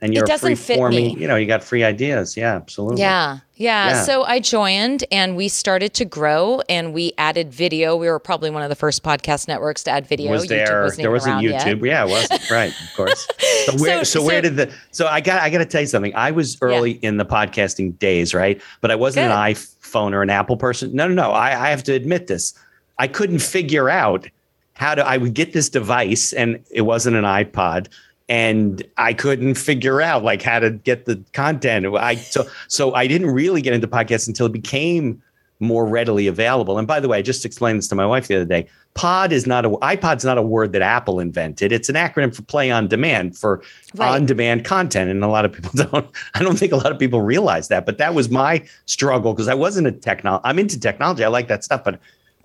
[0.00, 1.14] and you're It doesn't free fit forming.
[1.16, 1.20] me.
[1.20, 2.36] You know, you got free ideas.
[2.36, 3.00] Yeah, absolutely.
[3.00, 3.88] Yeah, yeah.
[3.88, 4.02] Yeah.
[4.02, 7.96] So I joined and we started to grow and we added video.
[7.96, 10.30] We were probably one of the first podcast networks to add video.
[10.30, 11.66] was YouTube there wasn't there wasn't around yet.
[11.66, 13.26] youtube yeah it wasn't right of course
[13.64, 15.86] so where so, So- where did the so i got i got to tell you
[15.86, 20.22] something i was early in the podcasting days right but i wasn't an iphone or
[20.22, 22.52] an apple person no no no I, I have to admit this
[22.98, 24.28] i couldn't figure out
[24.74, 27.88] how to i would get this device and it wasn't an ipod
[28.28, 33.06] and i couldn't figure out like how to get the content i so so i
[33.06, 35.22] didn't really get into podcasts until it became
[35.60, 36.78] more readily available.
[36.78, 38.66] And by the way, I just explained this to my wife the other day.
[38.94, 41.72] Pod is not a iPod's not a word that Apple invented.
[41.72, 43.62] It's an acronym for play on demand for
[43.94, 44.10] Right.
[44.10, 45.10] on demand content.
[45.10, 47.86] And a lot of people don't, I don't think a lot of people realize that.
[47.86, 50.42] But that was my struggle because I wasn't a technology.
[50.44, 51.24] I'm into technology.
[51.24, 51.98] I like that stuff, but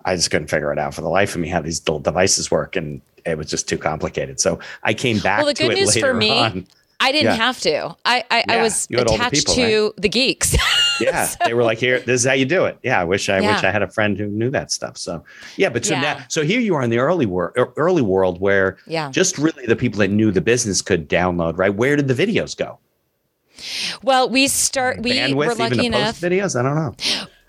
[0.04, 2.50] I just couldn't figure it out for the life of me how these little devices
[2.50, 2.76] work.
[2.76, 4.40] And it was just too complicated.
[4.40, 6.66] So I came back Well, the good news for me, on.
[7.00, 7.44] I didn't Yeah.
[7.44, 7.96] have to.
[8.04, 10.56] I I, I was attached people, to the geeks.
[11.00, 13.40] Yeah, they were like, "Here, this is how you do it." Yeah, I wish I
[13.40, 14.96] wish I had a friend who knew that stuff.
[14.96, 15.24] So,
[15.56, 16.00] yeah, but so Yeah.
[16.00, 19.10] now, so here you are in the early world, er, early world where Yeah.
[19.10, 21.58] just really the people that knew the business could download.
[21.58, 21.74] Right?
[21.74, 22.78] Where did the videos go?
[24.04, 25.00] well, we start.
[25.02, 26.20] We Bandwidth, were lucky enough.
[26.20, 26.54] videos.
[26.58, 26.94] I don't know.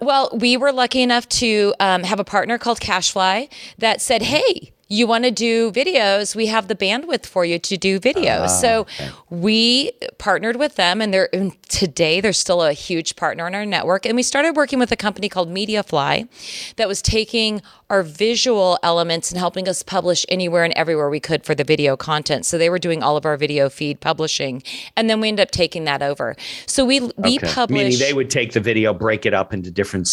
[0.03, 4.72] Well, we were lucky enough to um, have a partner called CacheFly that said, "Hey,
[4.87, 6.35] you want to do videos?
[6.35, 8.85] We have the bandwidth for you to do videos." Ah, so
[9.29, 13.65] we partnered with them, and they're and today they're still a huge partner in our
[13.65, 14.05] network.
[14.05, 16.27] And we started working with a company called MediaFly
[16.75, 21.45] that was taking our visual elements and helping us publish anywhere and everywhere we could
[21.45, 22.45] for the video content.
[22.45, 24.63] So they were doing all of our video feed publishing,
[24.95, 26.35] and then we ended up taking that over.
[26.65, 27.47] So we we Okay.
[27.47, 27.77] publish.
[27.83, 30.07] Meaning they would take the video, break it up into different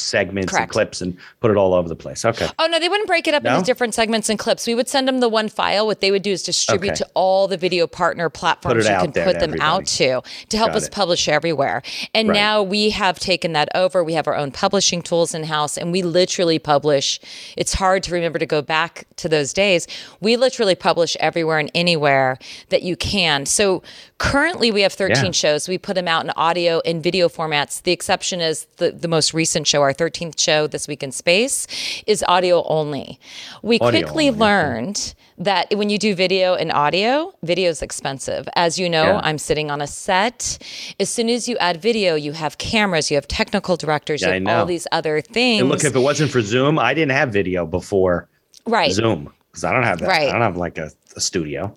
[0.00, 2.24] segments and clips, and put it all over the place.
[2.24, 2.48] Okay.
[2.58, 3.54] Oh no, they wouldn't break it up No?
[3.54, 4.66] into different segments and clips.
[4.66, 5.86] We would send them the one file.
[5.86, 6.96] What they would do is distribute Okay.
[6.98, 10.76] to all the video partner platforms you can put them out to to help Got
[10.76, 10.92] us it.
[10.92, 11.82] publish everywhere.
[12.14, 12.34] And Right.
[12.34, 14.02] now we have taken that over.
[14.04, 17.20] We have our own publishing tools in house, and we literally publish.
[17.56, 19.86] It's hard to remember to go back to those days.
[20.20, 22.38] We literally publish everywhere and anywhere
[22.70, 23.46] that you can.
[23.46, 23.82] So
[24.18, 25.30] currently, we have 13 Yeah.
[25.32, 25.68] shows.
[25.68, 27.82] We put them out in audio and video formats.
[27.82, 31.66] The exception is the the most recent show, our 13th show this week in space,
[32.06, 33.18] is audio only.
[33.62, 38.48] We Audio quickly only, learned that when you do video and audio, video is expensive.
[38.54, 39.20] As you know, Yeah.
[39.24, 40.58] I'm sitting on a set.
[41.00, 44.46] As soon as you add video, you have cameras, you have technical directors, Yeah, you
[44.46, 45.60] have all these other things.
[45.60, 48.28] And look, if it wasn't for Zoom, I didn't have video before
[48.66, 48.92] right.
[48.92, 50.08] Zoom because I don't have that.
[50.08, 50.28] Right.
[50.28, 51.74] I don't have like a, a studio.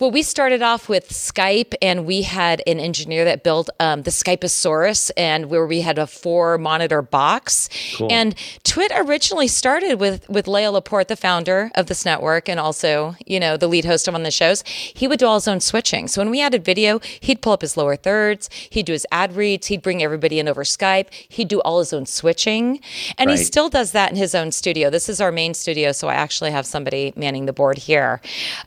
[0.00, 4.10] Well, we started off with Skype, and we had an engineer that built um, the
[4.10, 7.68] Skypeosaurus, and where we had a four monitor box.
[7.98, 8.08] Cool.
[8.10, 8.34] And
[8.64, 13.38] Twit originally started with with Leo Laporte, the founder of this network, and also you
[13.38, 14.62] know the lead host of one of the shows.
[14.66, 16.08] He would do all his own switching.
[16.08, 19.36] So when we added video, he'd pull up his lower thirds, he'd do his ad
[19.36, 22.80] reads, he'd bring everybody in over Skype, he'd do all his own switching,
[23.18, 24.88] and he still does that in his own studio.
[24.88, 28.22] This is our main studio, so I actually have somebody manning the board here.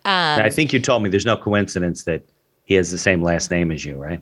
[0.05, 2.23] Um, I think you told me there's no coincidence that
[2.65, 4.21] he has the same last name as you, right?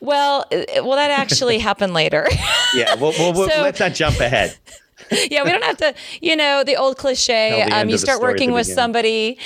[0.00, 2.26] Well, well, that actually happened later.
[2.74, 2.94] Yeah.
[2.96, 4.56] Well, well, well, So- let's not jump ahead.
[5.10, 7.64] Yeah, we don't have to, you know, the old cliche.
[7.68, 8.82] The Um, you start working with beginning.
[8.82, 9.38] somebody,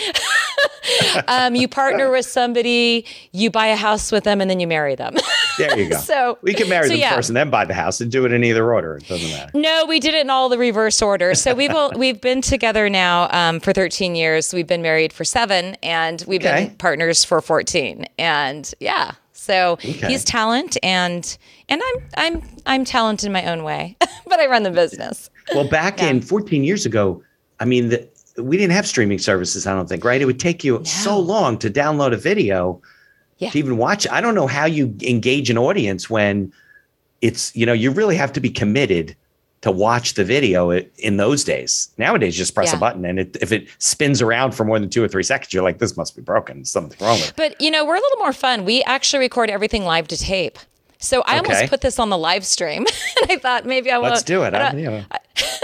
[1.29, 4.95] um, you partner with somebody, you buy a house with them, and then you marry
[4.95, 5.15] them.
[5.59, 5.97] There you go.
[6.07, 7.15] So- we can marry so them yeah.
[7.15, 8.97] first and then buy the house and do it in either order.
[8.97, 9.51] It doesn't matter.
[9.55, 11.35] no, we did it in all the reverse order.
[11.35, 14.53] So we've all, we've been together now um, for 13 years.
[14.55, 16.67] We've been married for seven, and we've Okay.
[16.67, 18.07] been partners for 14.
[18.19, 19.13] And yeah.
[19.33, 21.37] So he's talent, and
[21.69, 25.31] and I'm I'm I'm talent in my own way, but I run the business.
[25.55, 26.09] Well, back Yeah.
[26.11, 27.23] in 14 years ago,
[27.61, 28.09] I mean, the,
[28.43, 29.67] we didn't have streaming services.
[29.67, 30.21] I don't think, right?
[30.21, 32.81] It would take you so long to download a video
[33.39, 33.51] Yeah.
[33.51, 34.07] to even watch.
[34.07, 34.13] it.
[34.13, 36.53] I don't know how you engage an audience when
[37.23, 39.17] it's you know you really have to be committed
[39.63, 41.89] to watch the video in those days.
[41.97, 45.03] Nowadays, just press a button, and it, if it spins around for more than two
[45.03, 46.65] or three seconds, you're like, "This must be broken.
[46.67, 48.65] Something's wrong with it." But you know, we're a little more fun.
[48.67, 50.59] We actually record everything live to tape.
[50.99, 51.49] So I Okay.
[51.53, 52.87] almost put this on the live stream,
[53.23, 54.11] and I thought maybe I will.
[54.11, 54.55] Let's do it.
[54.55, 55.05] Uh, I, you know,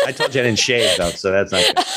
[0.06, 1.84] I told you I didn't shave though, so that's not good.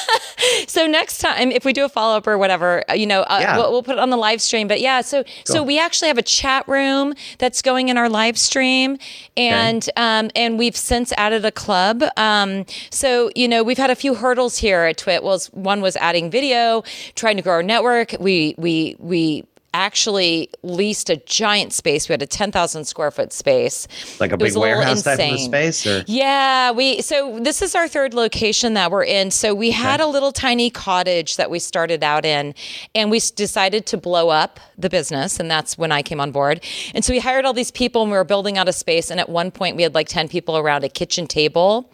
[0.68, 3.40] So next time, if we do a follow up or whatever, uh, you know, uh,
[3.42, 3.58] Yeah.
[3.58, 4.68] we'll, we'll put it on the live stream.
[4.68, 8.38] But yeah, so so we actually have a chat room that's going in our live
[8.38, 8.98] stream,
[9.38, 12.04] and um, and we've since added a club.
[12.18, 15.24] Um, so you know, we've had a few hurdles here at Twit.
[15.24, 16.84] Was one was adding video,
[17.16, 18.16] trying to grow our network.
[18.20, 22.08] We we we actually leased a giant space.
[22.08, 23.88] We had a 10,000 square foot space.
[24.22, 27.88] Like a big a warehouse type of space, or Yeah, we so this is our
[27.90, 29.32] third location that we're in.
[29.32, 32.56] So we had a little tiny cottage that we started out in
[32.96, 36.64] and we decided to blow up the business and that's when I came on board.
[36.94, 39.20] And so we hired all these people and we were building out a space and
[39.20, 41.92] at one point we had like 10 people around a kitchen table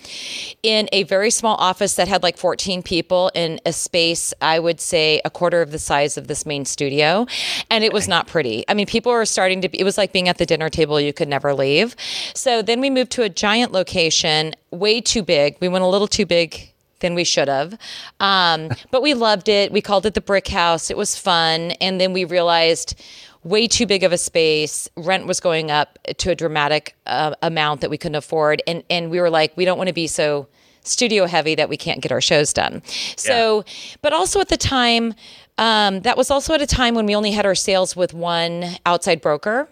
[0.61, 4.79] in a very small office that had like 14 people in a space I would
[4.79, 7.25] say a quarter of the size of this main studio
[7.71, 8.63] and it was not pretty.
[8.67, 11.01] I mean people were starting to be it was like being at the dinner table
[11.01, 11.95] you could never leave.
[12.35, 15.57] So then we moved to a giant location, way too big.
[15.59, 17.77] We went a little too big than we should have.
[18.19, 19.71] Um, but we loved it.
[19.71, 20.91] We called it the Brick House.
[20.91, 21.71] It was fun.
[21.81, 23.01] And then we realized
[23.43, 24.87] way too big of a space.
[24.95, 28.61] Rent was going up to a dramatic uh, amount that we couldn't afford.
[28.67, 30.47] And, and we were like, we don't want to be so
[30.83, 32.81] studio heavy that we can't get our shows done.
[33.15, 33.65] So,
[34.01, 35.13] but also at the time,
[35.61, 38.65] um, that was also at a time when we only had our sales with one
[38.85, 39.69] outside broker.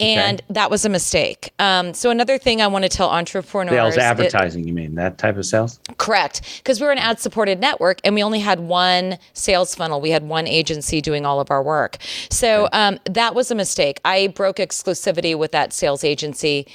[0.00, 1.52] And that was a mistake.
[1.60, 4.66] Um, so another thing I want to tell entrepreneurs: sales it- advertising?
[4.66, 5.78] you mean that type of sales?
[5.98, 6.42] Correct.
[6.58, 10.00] Because we were an ad supported network and we only had one sales funnel.
[10.00, 11.98] We had one agency doing all of our work.
[12.28, 14.00] So um, that was a mistake.
[14.04, 16.66] I broke exclusivity with that sales agency,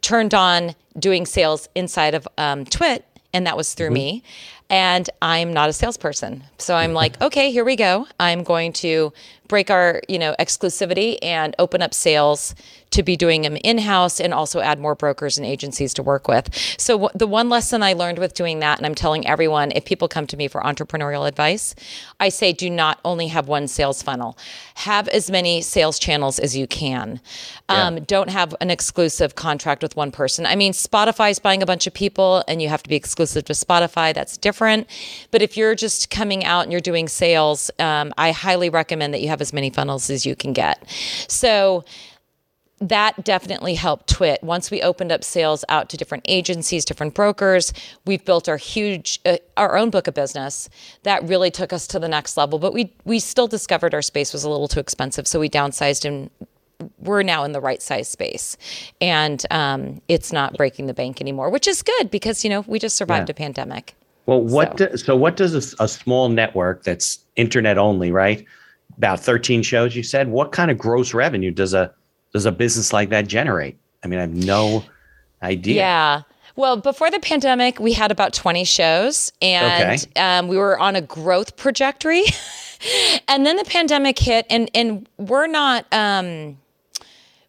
[0.00, 4.22] turned on doing sales inside of um, Twit, and that was through me.
[4.72, 6.44] And I'm not a salesperson.
[6.56, 8.06] So I'm like, okay, here we go.
[8.18, 9.12] I'm going to
[9.52, 12.54] break our, you know, exclusivity and open up sales
[12.92, 16.48] to be doing them in-house and also add more brokers and agencies to work with.
[16.78, 19.84] So w- the one lesson I learned with doing that and I'm telling everyone if
[19.84, 21.74] people come to me for entrepreneurial advice,
[22.18, 24.38] I say do not only have one sales funnel.
[24.76, 27.20] Have as many sales channels as you can.
[27.68, 30.46] Um, don't have an exclusive contract with one person.
[30.46, 33.52] I mean, Spotify's buying a bunch of people and you have to be exclusive to
[33.52, 34.14] Spotify.
[34.14, 34.86] That's different.
[35.30, 39.20] But if you're just coming out and you're doing sales, um, I highly recommend that
[39.20, 40.82] you have as many funnels as you can get.
[41.28, 41.84] So
[42.80, 44.42] that definitely helped Twit.
[44.42, 47.72] Once we opened up sales out to different agencies, different brokers,
[48.06, 50.68] we've built our huge, uh, our own book of business.
[51.04, 52.58] That really took us to the next level.
[52.58, 56.04] But we we still discovered our space was a little too expensive, so we downsized
[56.04, 56.30] and
[56.98, 58.56] we're now in the right size space,
[59.00, 62.80] and um, it's not breaking the bank anymore, which is good because you know we
[62.80, 63.32] just survived Yeah.
[63.32, 63.94] a pandemic.
[64.26, 68.44] Well, what So- so, so what does a small network that's internet only, right?
[68.98, 70.28] About 13 shows you said.
[70.28, 71.92] What kind of gross revenue does a
[72.32, 73.76] does a business like that generate?
[74.04, 74.84] I mean, I have no
[75.42, 75.76] idea.
[75.76, 76.22] Yeah.
[76.56, 80.20] Well, before the pandemic, we had about 20 shows and Okay.
[80.20, 82.24] um, we were on a growth trajectory.
[83.28, 86.58] and then the pandemic hit, and, and we're not, um,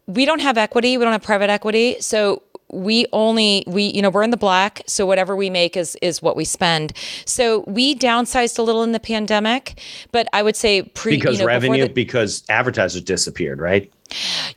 [0.08, 2.00] we don't have equity, we don't have private equity.
[2.00, 5.96] So we only we you know we're in the black so whatever we make is
[6.02, 6.92] is what we spend
[7.26, 9.80] so we downsized a little in the pandemic
[10.12, 13.92] but i would say pre Because you know, revenue, the- because advertisers disappeared, right?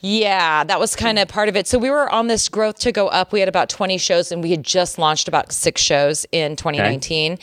[0.01, 1.66] Yeah, that was kind of part of it.
[1.66, 3.33] So we were on this growth to go up.
[3.33, 7.38] We had about 20 shows and we had just launched about six shows in 2019.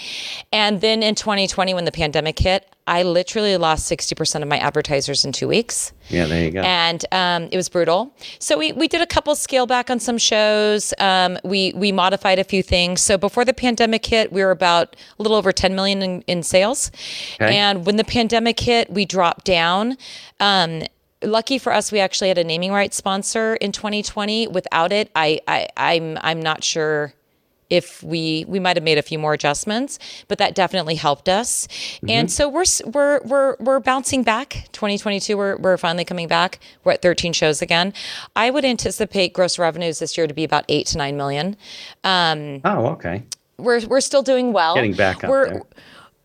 [0.52, 5.24] And then in 2020, when the pandemic hit, I literally lost 60% of my advertisers
[5.24, 5.94] in two weeks.
[6.10, 6.62] Yeah, there you go.
[6.62, 8.14] And um, it was brutal.
[8.40, 10.94] So we, we did a couple scale back on some shows.
[11.00, 13.02] Um, we we modified a few things.
[13.02, 16.44] So before the pandemic hit, we were about a little over 10 million in, in
[16.44, 16.92] sales.
[17.36, 17.56] Okay.
[17.56, 19.98] And when the pandemic hit, we dropped down.
[20.42, 20.84] Um,
[21.24, 24.48] lucky for us, we actually had a naming rights sponsor in 2020.
[24.48, 27.14] Without it, I, I I'm I'm not sure
[27.70, 31.68] if we we might have made a few more adjustments, but that definitely helped us.
[32.08, 34.68] And so we're we're we're we're bouncing back.
[34.74, 36.60] 2022, we're we're finally coming back.
[36.84, 37.94] We're at 13 shows again.
[38.36, 41.58] I would anticipate gross revenues this year to be about eight to nine million.
[42.04, 43.24] Um, oh, okay.
[43.58, 44.76] we're we're still doing well.
[44.76, 45.62] Getting back up we're, there.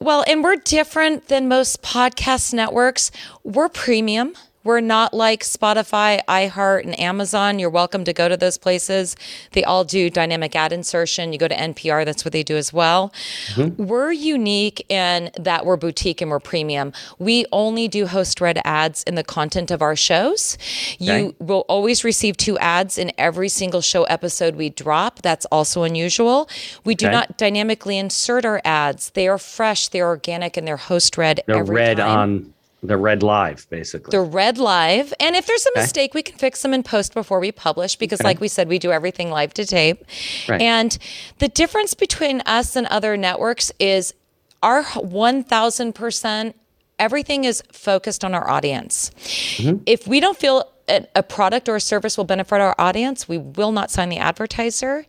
[0.01, 3.11] Well, and we're different than most podcast networks.
[3.43, 4.35] We're premium.
[4.69, 7.59] We're not like Spotify, iHeart, and Amazon.
[7.59, 9.17] You're welcome to go to those places.
[9.53, 11.33] They all do dynamic ad insertion.
[11.33, 13.11] You go to NPR, that's what they do as well.
[13.55, 13.87] Mm-hmm.
[13.87, 16.93] We're unique in that we're boutique and we're premium.
[17.19, 20.59] We only do host read ads in the content of our shows.
[20.99, 21.37] You Okay.
[21.39, 25.23] will always receive two ads in every single show episode we drop.
[25.23, 26.47] That's also unusual.
[26.85, 27.15] We do Okay.
[27.15, 29.09] not dynamically insert our ads.
[29.15, 32.19] They are fresh, they're organic, and they're host read They're every red time.
[32.19, 34.13] on the red live, basically.
[34.13, 35.13] They're read live.
[35.19, 38.23] And if there's a mistake, we can fix them in post before we publish because,
[38.23, 40.05] like we said, we do everything live to tape.
[40.49, 40.61] Right.
[40.61, 40.97] And
[41.39, 44.15] the difference between us and other networks is
[44.63, 46.55] our 1000%,
[46.99, 49.11] everything is focused on our audience.
[49.57, 49.83] Mm-hmm.
[49.87, 53.39] If we don't feel a, a product or a service will benefit our audience, we
[53.39, 55.05] will not sign the advertiser.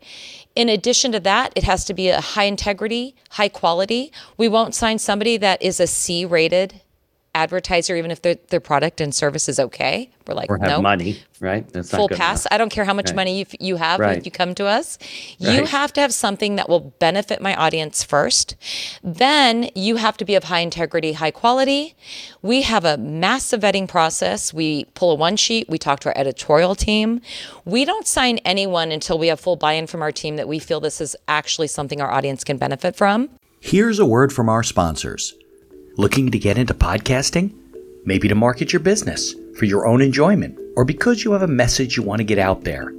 [0.55, 4.11] In addition to that, it has to be a high integrity, high quality.
[4.37, 6.81] We won't sign somebody that is a C rated
[7.39, 10.09] advertiser, even if their, their product and service is okay.
[10.27, 11.67] We're like, Or have no, money, right?
[11.73, 12.43] That's not full good pass.
[12.43, 12.53] enough.
[12.53, 13.15] I don't care how much Right.
[13.15, 14.17] money you, you have Right.
[14.17, 14.99] if you come to us.
[15.39, 18.55] You have to have something that will benefit my audience first.
[19.03, 21.95] Then you have to be of high integrity, high quality.
[22.41, 24.53] We have a massive vetting process.
[24.53, 25.67] We pull a one sheet.
[25.69, 27.21] We talk to our editorial team.
[27.65, 30.79] We don't sign anyone until we have full buy-in from our team that we feel
[30.79, 33.29] this is actually something our audience can benefit from.
[33.61, 35.33] Here's a word from our sponsors.
[35.99, 37.53] Looking to get into podcasting?
[38.05, 41.97] Maybe to market your business for your own enjoyment or because you have a message
[41.97, 42.93] you want to get out there.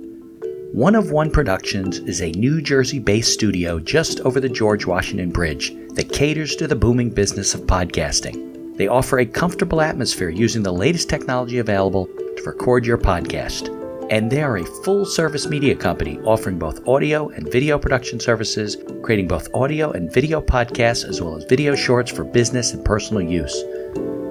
[0.75, 5.31] One of One Productions is a New Jersey based studio just over the George Washington
[5.31, 8.77] Bridge that caters to the booming business of podcasting.
[8.77, 13.80] They offer a comfortable atmosphere using the latest technology available to record your podcast.
[14.11, 18.77] And they are a full service media company offering both audio and video production services,
[19.05, 23.23] creating both audio and video podcasts as well as video shorts for business and personal
[23.23, 23.65] use.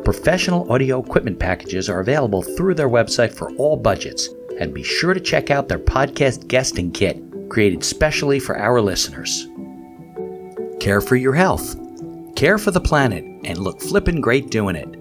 [0.03, 4.27] Professional audio equipment packages are available through their website for all budgets,
[4.59, 7.17] and be sure to check out their podcast guesting kit,
[7.47, 9.47] created specially for our listeners.
[10.81, 11.77] Care for your health,
[12.35, 14.98] care for the planet, and look flippin' great doing it.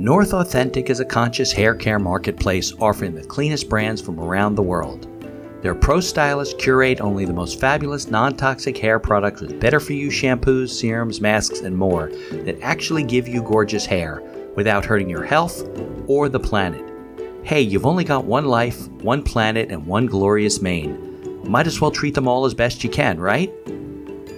[0.00, 4.62] North Authentic is a conscious hair care marketplace offering the cleanest brands from around the
[4.62, 5.06] world.
[5.60, 9.92] Their pro stylists curate only the most fabulous non toxic hair products with better for
[9.92, 14.22] you shampoos, serums, masks, and more that actually give you gorgeous hair
[14.56, 15.68] without hurting your health
[16.06, 16.82] or the planet.
[17.42, 21.44] Hey, you've only got one life, one planet, and one glorious mane.
[21.46, 23.52] Might as well treat them all as best you can, right?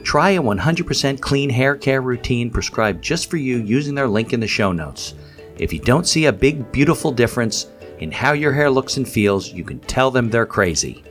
[0.03, 4.41] Try a 100% clean hair care routine prescribed just for you using their link in
[4.41, 5.15] the show notes.
[5.63, 7.69] If you don't see a big, beautiful difference
[8.01, 11.05] in how your hair looks and feels, you can tell them they're crazy.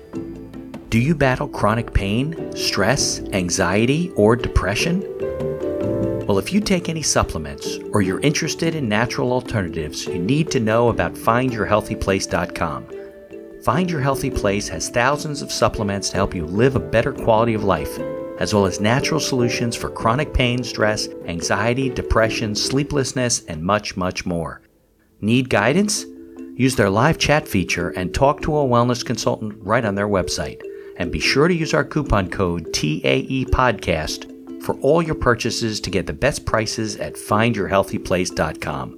[0.90, 5.06] Do you battle chronic pain, stress, anxiety, or depression?
[6.28, 10.60] Well, if you take any supplements or you're interested in natural alternatives, you need to
[10.60, 12.88] know about findyourhealthyplace.com.
[13.64, 17.54] Find Your Healthy Place has thousands of supplements to help you live a better quality
[17.54, 17.98] of life,
[18.42, 24.26] as well as natural solutions for chronic pain, stress, anxiety, depression, sleeplessness, and much, much
[24.26, 24.64] more.
[25.22, 26.08] Need guidance?
[26.56, 30.60] Use their live chat feature and talk to a wellness consultant right on their website.
[30.98, 35.92] And be sure to use our coupon code TAE Podcast for all your purchases to
[35.92, 38.98] get the best prices at findyourhealthyplace.com.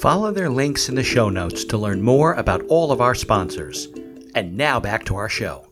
[0.00, 3.88] Follow their links in the show notes to learn more about all of our sponsors.
[4.36, 5.67] And now back to our show.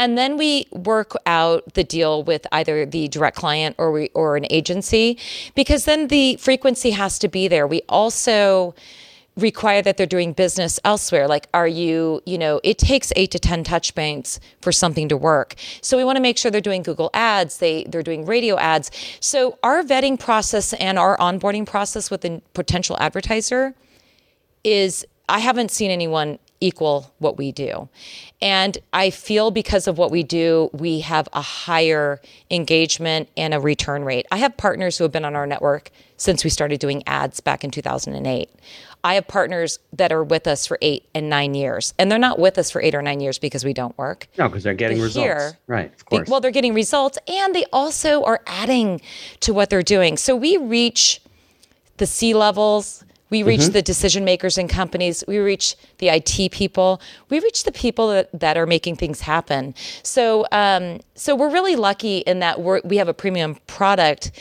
[0.00, 4.38] And then we work out the deal with either the direct client or we, or
[4.38, 5.18] an agency
[5.54, 7.66] because then the frequency has to be there.
[7.66, 8.74] We also
[9.36, 11.28] require that they're doing business elsewhere.
[11.28, 15.18] Like, are you, you know, it takes eight to 10 touch points for something to
[15.18, 15.54] work.
[15.82, 18.90] So we want to make sure they're doing Google ads, they, they're doing radio ads.
[19.20, 23.74] So our vetting process and our onboarding process with a potential advertiser
[24.64, 27.88] is I haven't seen anyone equal what we do.
[28.42, 33.60] And I feel because of what we do, we have a higher engagement and a
[33.60, 34.26] return rate.
[34.30, 37.64] I have partners who have been on our network since we started doing ads back
[37.64, 38.50] in 2008.
[39.02, 42.38] I have partners that are with us for eight and nine years, and they're not
[42.38, 44.28] with us for eight or nine years because we don't work.
[44.36, 45.24] No, because they're getting But results.
[45.24, 46.28] here- right, of course.
[46.28, 49.00] Well, they're getting results and they also are adding
[49.40, 50.18] to what they're doing.
[50.18, 51.22] So we reach
[51.96, 53.72] the C levels, we reach Mm-hmm.
[53.72, 58.28] the decision makers in companies, we reach the IT people, we reach the people that,
[58.38, 59.74] that are making things happen.
[60.02, 64.32] So, um, so we're really lucky in that we're, we have a premium product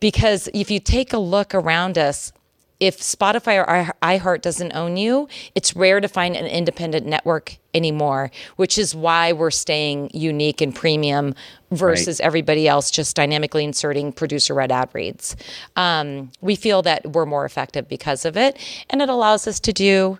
[0.00, 2.32] because if you take a look around us,
[2.80, 8.30] if Spotify or iHeart doesn't own you, it's rare to find an independent network anymore,
[8.54, 11.34] which is why we're staying unique and premium
[11.70, 15.36] versus everybody else just dynamically inserting producer read ad reads.
[15.76, 18.56] Um, we feel that we're more effective because of it,
[18.90, 20.18] and it allows us to do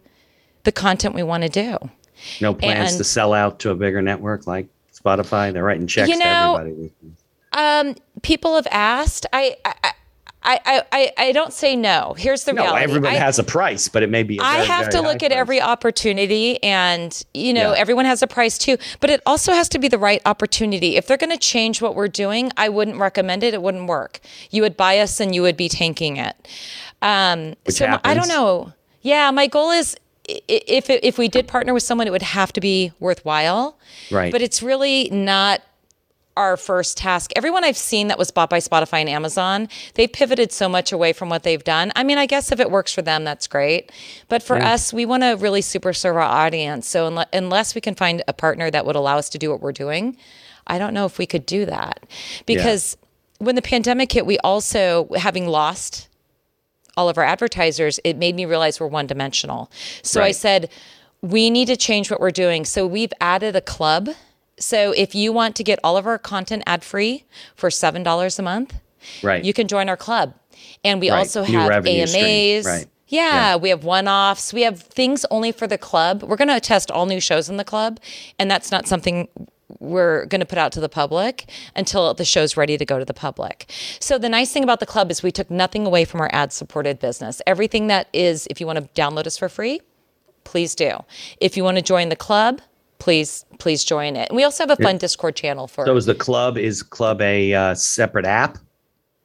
[0.64, 1.76] the content we want to do.
[2.40, 5.52] no plans and- to sell out to a bigger network like Spotify.
[5.52, 6.92] They're writing checks You know, to everybody.
[7.52, 9.26] Um, people have asked.
[9.32, 9.56] I.
[9.64, 9.92] I
[10.40, 12.14] I, I, I, don't say no.
[12.16, 12.84] Here's the No, reality.
[12.84, 14.38] everybody I- has a price, but it may be.
[14.40, 17.78] I I have to look at every opportunity and you know Yeah.
[17.80, 21.06] everyone has a price too but it also has to be the right opportunity if
[21.06, 24.20] they're going to change what we're doing I wouldn't recommend it it wouldn't work
[24.50, 26.34] you would buy us and you would be tanking it
[27.02, 28.72] um Which so my- I don't know
[29.02, 32.60] yeah my goal is if if we did partner with someone it would have to
[32.60, 33.78] be worthwhile
[34.10, 34.30] Right.
[34.32, 35.62] but it's really not
[36.38, 37.32] our first task.
[37.34, 41.12] Everyone I've seen that was bought by Spotify and Amazon, they pivoted so much away
[41.12, 41.90] from what they've done.
[41.96, 43.90] I mean, I guess if it works for them, that's great.
[44.28, 46.88] But for us, we want to really super serve our audience.
[46.88, 49.60] So unle- unless we can find a partner that would allow us to do what
[49.60, 50.16] we're doing,
[50.68, 52.06] I don't know if we could do that.
[52.46, 52.96] Because
[53.38, 56.08] when the pandemic hit, we also, having lost
[56.96, 59.70] all of our advertisers, it made me realize we're one dimensional.
[60.02, 60.70] So I said,
[61.20, 62.64] we need to change what we're doing.
[62.64, 64.10] So we've added a club.
[64.58, 68.42] So if you want to get all of our content ad free for $7 a
[68.42, 68.74] month,
[69.22, 69.44] Right.
[69.44, 70.34] you can join our club.
[70.84, 71.18] And we Right.
[71.18, 71.86] also New have.
[71.86, 72.66] AMAs.
[72.66, 72.86] Right.
[73.06, 73.56] Yeah, Yeah.
[73.56, 74.52] we have one offs.
[74.52, 76.22] We have things only for the club.
[76.22, 78.00] We're going to test all new shows in the club.
[78.38, 79.28] And that's not something
[79.80, 83.04] we're going to put out to the public until the show's ready to go to
[83.04, 83.70] the public.
[84.00, 86.52] So the nice thing about the club is we took nothing away from our ad
[86.52, 87.40] supported business.
[87.46, 89.80] Everything that is, if you want to download us for free,
[90.44, 91.04] please do.
[91.40, 92.60] If you want to join the club,
[93.08, 94.28] please please join it.
[94.28, 97.22] And we also have a fun Discord channel for so is the club is club
[97.22, 98.58] a uh, separate app?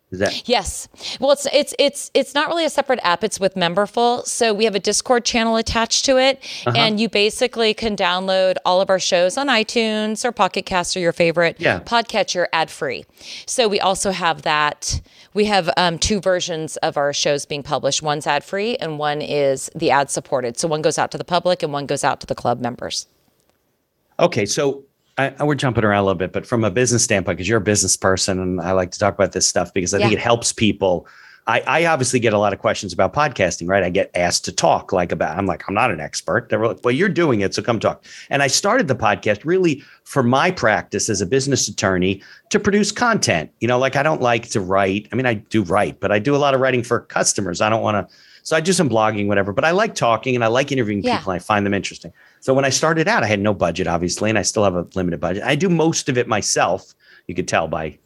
[0.10, 0.88] Is that Yes.
[1.20, 3.26] Well, it's it's it's it's not really a separate app.
[3.26, 4.26] It's with Memberful.
[4.26, 6.78] So we have a Discord channel attached to it, Uh-huh.
[6.78, 11.02] and you basically can download all of our shows on iTunes or Pocket Cast or
[11.02, 11.80] your favorite Yeah.
[11.82, 13.04] podcatcher ad free.
[13.48, 15.02] So we also have that.
[15.34, 18.02] We have um, two versions of our shows being published.
[18.02, 20.58] One's ad free, and one is the ad supported.
[20.58, 23.08] So one goes out to the public, and one goes out to the club members.
[24.20, 24.84] Okay, so
[25.18, 27.58] I, I, we're jumping around a little bit, but from a business standpoint, because you're
[27.60, 30.20] a business person, and I like to talk about this stuff because I think it
[30.20, 31.08] helps people.
[31.46, 33.84] I, I obviously get a lot of questions about podcasting, right?
[33.84, 35.38] I get asked to talk like about.
[35.38, 36.48] I'm like, I'm not an expert.
[36.48, 38.06] They're like, well, you're doing it, so come talk.
[38.30, 42.92] And I started the podcast really for my practice as a business attorney to produce
[42.94, 43.52] content.
[43.60, 45.10] You know, like I don't like to write.
[45.12, 47.60] I mean, I do write, but I do a lot of writing for customers.
[47.60, 48.16] I don't want to.
[48.44, 49.54] So I do some blogging, whatever.
[49.54, 51.18] But I like talking and I like interviewing Yeah.
[51.18, 51.32] people.
[51.32, 52.12] And I find them interesting.
[52.44, 54.86] So when I started out, I had no budget, obviously, and I still have a
[54.96, 55.44] limited budget.
[55.44, 56.94] I do most of it myself.
[57.26, 57.98] You could tell by,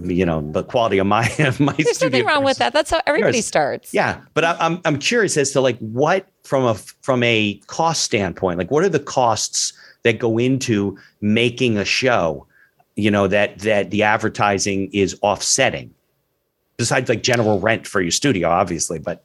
[0.00, 1.72] you know, the quality of my of my.
[1.72, 2.72] There's nothing wrong with that.
[2.72, 3.46] That's how everybody Yours.
[3.46, 3.92] starts.
[3.92, 8.02] Yeah, but I, I'm I'm curious as to like what from a from a cost
[8.02, 9.72] standpoint, like what are the costs
[10.04, 12.46] that go into making a show,
[12.94, 15.92] you know, that that the advertising is offsetting,
[16.76, 19.23] besides like general rent for your studio, obviously, but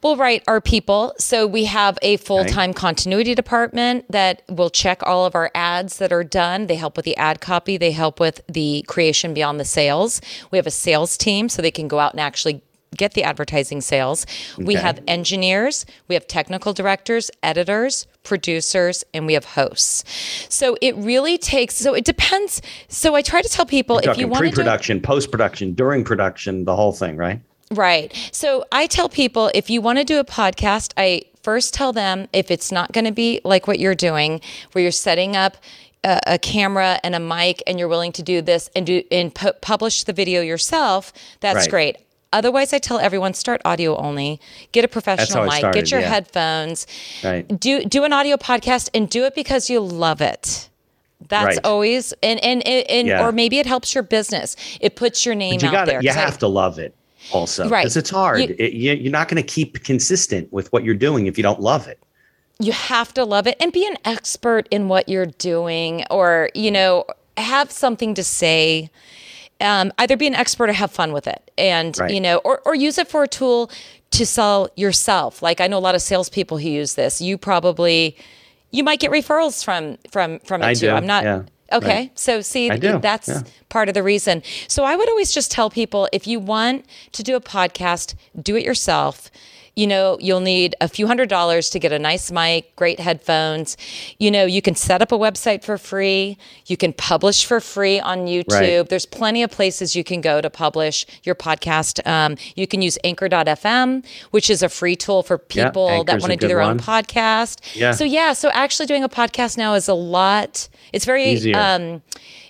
[0.00, 1.14] Well, right, our people.
[1.18, 5.98] So we have a full time continuity department that will check all of our ads
[5.98, 6.68] that are done.
[6.68, 10.20] They help with the ad copy, they help with the creation beyond the sales.
[10.52, 12.62] We have a sales team so they can go out and actually
[12.96, 14.24] get the advertising sales.
[14.56, 20.04] We have engineers, we have technical directors, editors, producers, and we have hosts.
[20.48, 22.62] So it really takes, so it depends.
[22.88, 26.76] So I try to tell people if you want to pre-production, post-production, during production, the
[26.76, 27.40] whole thing, right?
[27.70, 28.12] Right.
[28.32, 32.26] So I tell people if you want to do a podcast, I first tell them
[32.32, 34.40] if it's not going to be like what you're doing,
[34.72, 35.56] where you're setting up
[36.04, 39.34] a, a camera and a mic and you're willing to do this and do and
[39.34, 41.70] pu- publish the video yourself, that's Right.
[41.70, 41.96] great.
[42.32, 44.38] Otherwise, I tell everyone start audio only.
[44.72, 45.54] Get a professional mic.
[45.54, 46.08] started, get your yeah.
[46.08, 46.86] headphones.
[47.24, 47.48] Right.
[47.60, 50.68] Do do an audio podcast and do it because you love it.
[51.28, 51.64] That's Right.
[51.66, 53.26] always and and and, Yeah.
[53.26, 54.56] or maybe it helps your business.
[54.80, 56.00] It puts your name you out got there.
[56.02, 56.94] You 'Cause I- have to love it,
[57.32, 57.82] also, Right.
[57.82, 58.40] Because it's hard.
[58.40, 61.42] You- It- you, you're not going to keep consistent with what you're doing if you
[61.42, 61.98] don't love it.
[62.60, 66.70] you have to love it and be an expert in what you're doing or you
[66.72, 67.04] know
[67.36, 68.90] have something to say
[69.60, 72.10] um, either be an expert or have fun with it and Right.
[72.12, 73.70] you know or, or use it for a tool
[74.10, 78.16] to sell yourself like i know a lot of salespeople who use this you probably
[78.72, 81.42] you might get referrals from from from it I too do, i'm not yeah.
[81.72, 82.18] Okay Right.
[82.18, 83.42] so see that's yeah.
[83.68, 87.22] part of the reason so i would always just tell people if you want to
[87.22, 89.30] do a podcast do it yourself
[89.78, 93.76] you know you'll need a few hundred dollars to get a nice mic great headphones.
[94.18, 96.36] You know you can set up a website for free.
[96.66, 98.52] You can publish for free on youtube.
[98.80, 98.88] Right.
[98.88, 102.04] there's plenty of places you can go to publish your podcast.
[102.06, 106.32] Um, you can use anchor.fm which is a free tool for Yeah, people that want
[106.32, 107.60] to do their own podcast.
[107.74, 107.92] Yeah.
[107.92, 112.02] so yeah so actually doing a podcast now is a lot it's very um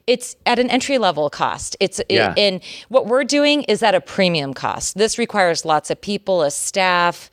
[0.09, 1.77] it's at an entry level cost.
[1.81, 2.33] It's Yeah.
[2.37, 4.97] and what we're doing is at a premium cost.
[4.97, 7.31] This requires lots of people, a staff,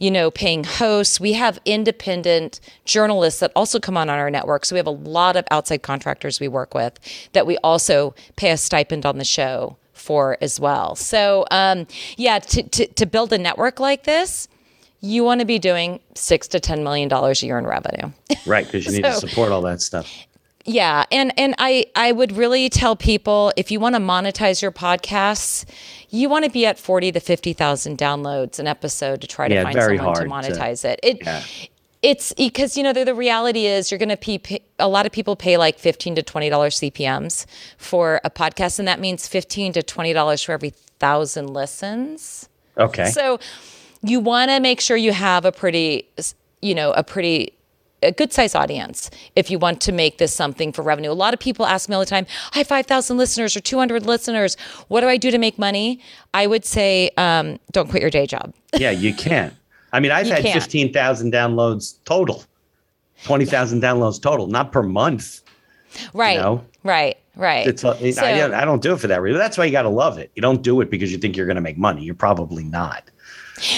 [0.00, 1.20] you know, paying hosts.
[1.20, 4.64] We have independent journalists that also come on on our network.
[4.64, 6.98] So we have a lot of outside contractors we work with
[7.34, 10.96] that we also pay a stipend on the show for as well.
[10.96, 14.48] So um, yeah, to, to to build a network like this,
[15.00, 18.10] you want to be doing six to ten million dollars a year in revenue.
[18.46, 18.64] Right.
[18.64, 20.10] Because you need to support all that stuff.
[20.66, 24.72] Yeah, and and I I would really tell people if you want to monetize your
[24.72, 25.64] podcasts,
[26.10, 29.54] you want to be at forty to fifty thousand downloads an episode to try to
[29.54, 31.00] Yeah, find someone to hard to- monetize it.
[31.02, 31.42] It Yeah.
[32.02, 34.40] it's because you know the, the reality is you're going to pay
[34.78, 37.44] a lot of people pay like fifteen to twenty dollars CPMS
[37.76, 42.48] for a podcast, and that means fifteen to twenty dollars for every thousand listens.
[42.78, 43.10] Okay.
[43.10, 43.38] So
[44.02, 46.08] you want to make sure you have a pretty,
[46.62, 47.52] you know, a pretty
[48.04, 51.10] a good size audience if you want to make this something for revenue.
[51.10, 54.06] A lot of people ask me all the time, I have 5,000 listeners or 200
[54.06, 54.56] listeners.
[54.88, 56.00] What do I do to make money?
[56.32, 58.52] I would say, um, don't quit your day job.
[58.76, 59.54] yeah, you can't.
[59.92, 60.60] I mean, I've You had can't.
[60.62, 62.44] 15,000 downloads total,
[63.24, 65.40] 20,000 downloads total, not per month.
[66.12, 66.38] Right.
[66.38, 66.64] know?
[66.82, 67.16] Right.
[67.36, 67.66] Right.
[67.66, 69.38] It's, uh, So- I, I don't do it for that reason.
[69.38, 70.30] That's why you got to love it.
[70.34, 72.02] You don't do it because you think you're going to make money.
[72.02, 73.10] You're probably not.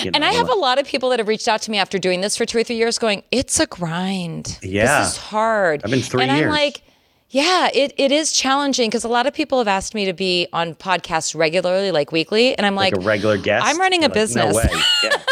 [0.03, 1.79] You And know, I have a lot of people that have reached out to me
[1.79, 4.59] after doing this for two or three years going, it's a grind.
[4.63, 5.01] Yeah.
[5.01, 5.83] This is hard.
[5.85, 6.83] I've been three and I'm like,
[7.29, 10.47] yeah, it, it is challenging because a lot of people have asked me to be
[10.53, 12.57] on podcasts regularly, like weekly.
[12.57, 13.67] And I'm like, like a regular guest.
[13.67, 14.55] I'm running a You're like, business.
[14.55, 14.69] No way.
[15.03, 15.23] Yeah.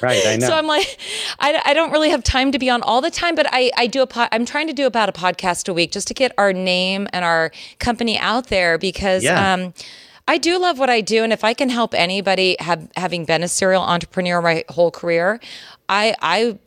[0.00, 0.22] right.
[0.26, 0.46] I know.
[0.46, 0.98] So I'm like,
[1.40, 3.88] I, I don't really have time to be on all the time, but I, I
[3.88, 6.32] do a pod, I'm trying to do about a podcast a week just to get
[6.38, 9.52] our name and our company out there because Yeah.
[9.52, 9.74] um,
[10.28, 13.42] I do love what I do, and if I can help anybody have having been
[13.42, 15.40] a serial entrepreneur my whole career,
[15.88, 16.58] I I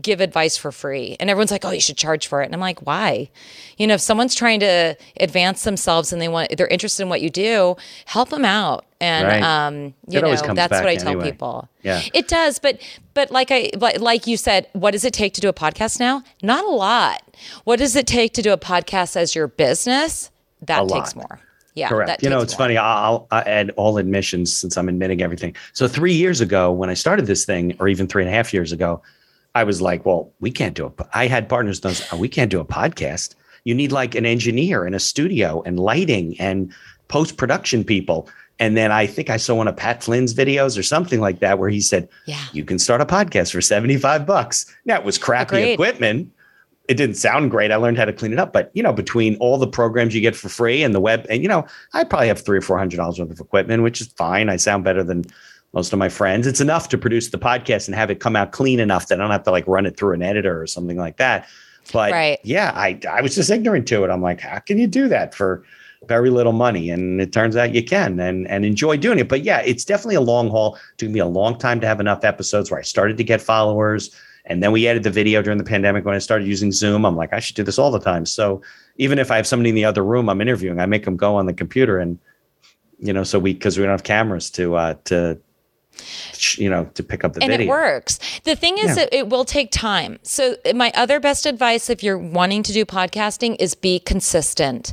[0.00, 1.16] give advice for free.
[1.18, 3.30] And everyone's like, "Oh, you should charge for it." And I'm like, "Why?"
[3.78, 7.20] You know, if someone's trying to advance themselves and they want they're interested in what
[7.20, 8.84] you do, help them out.
[9.00, 9.42] And Right.
[9.42, 11.30] um, you It know, that's what I tell anyway.
[11.30, 11.68] people.
[11.82, 12.02] Yeah.
[12.14, 12.80] It does, but
[13.14, 15.98] but like I like, like you said, what does it take to do a podcast
[16.00, 16.22] now?
[16.42, 17.22] Not a lot.
[17.64, 20.30] What does it take to do a podcast as your business?
[20.62, 21.16] That A takes lot.
[21.16, 21.40] more.
[21.78, 22.08] Yeah, Correct.
[22.08, 22.76] that You know, it's funny.
[22.76, 25.54] I'll, I'll add all admissions since I'm admitting everything.
[25.72, 28.52] So three years ago, when I started this thing, or even three and a half
[28.52, 29.00] years ago,
[29.54, 31.80] I was like, "Well, we can't do it." I had partners.
[31.80, 33.34] Those oh, we can't do a podcast.
[33.64, 36.72] You need like an engineer and a studio and lighting and
[37.08, 38.28] post production people.
[38.60, 41.58] And then I think I saw one of Pat Flynn's videos or something like that,
[41.60, 42.42] where he said, Yeah.
[42.52, 45.72] you can start a podcast for 75 bucks." Now it was crappy Agreed.
[45.74, 46.30] equipment,
[46.88, 47.70] it didn't sound great.
[47.70, 48.52] I learned how to clean it up.
[48.52, 51.42] But you know, between all the programs you get for free and the web, and
[51.42, 54.08] you know, I probably have three or four hundred dollars worth of equipment, which is
[54.08, 54.48] fine.
[54.48, 55.24] I sound better than
[55.74, 56.46] most of my friends.
[56.46, 59.22] It's enough to produce the podcast and have it come out clean enough that I
[59.22, 61.46] don't have to like run it through an editor or something like that.
[61.92, 62.38] But Right.
[62.42, 64.10] yeah, I I was just ignorant to it.
[64.10, 65.62] I'm like, how can you do that for
[66.06, 66.90] very little money?
[66.90, 69.28] And it turns out you can and and enjoy doing it.
[69.28, 70.76] But yeah, it's definitely a long haul.
[70.76, 73.42] It took me a long time to have enough episodes where I started to get
[73.42, 74.10] followers.
[74.48, 77.04] And then we added the video during the pandemic when I started using Zoom.
[77.04, 78.26] I'm like, I should do this all the time.
[78.26, 78.62] So
[78.96, 81.36] even if I have somebody in the other room I'm interviewing, I make them go
[81.36, 82.18] on the computer and,
[82.98, 85.38] you know, so we because we don't have cameras to uh to
[86.56, 87.66] you know to pick up the and video.
[87.66, 88.18] it works.
[88.44, 88.94] The thing is, Yeah.
[88.94, 90.18] that it will take time.
[90.22, 94.92] So, my other best advice if you're wanting to do podcasting is be consistent.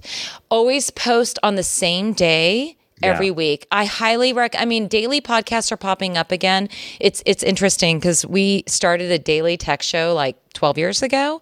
[0.50, 3.34] Always post on the same day every Yeah.
[3.34, 3.68] week.
[3.72, 4.56] I highly rec.
[4.58, 6.70] I mean, daily podcasts are popping up again.
[7.00, 11.42] It's it's interesting because we started a daily tech show like 12 years ago,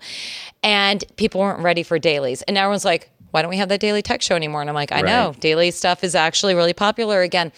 [0.63, 3.09] and people weren't ready for dailies, and now everyone's like.
[3.31, 4.61] Why don't we have that daily tech show anymore?
[4.61, 7.51] And I'm like, I know daily stuff is actually really popular again.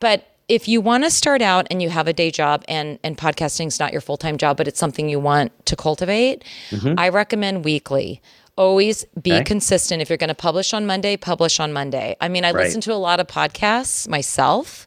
[0.00, 3.16] But if you want to start out and you have a day job and and
[3.16, 6.94] podcasting is not your full-time job but it's something you want to cultivate mm-hmm.
[6.98, 8.20] i recommend weekly
[8.60, 9.44] always be Okay.
[9.44, 10.02] consistent.
[10.02, 12.14] If you're going to publish on monday publish on monday.
[12.20, 12.64] I mean i Right.
[12.66, 14.86] listen to a lot of podcasts myself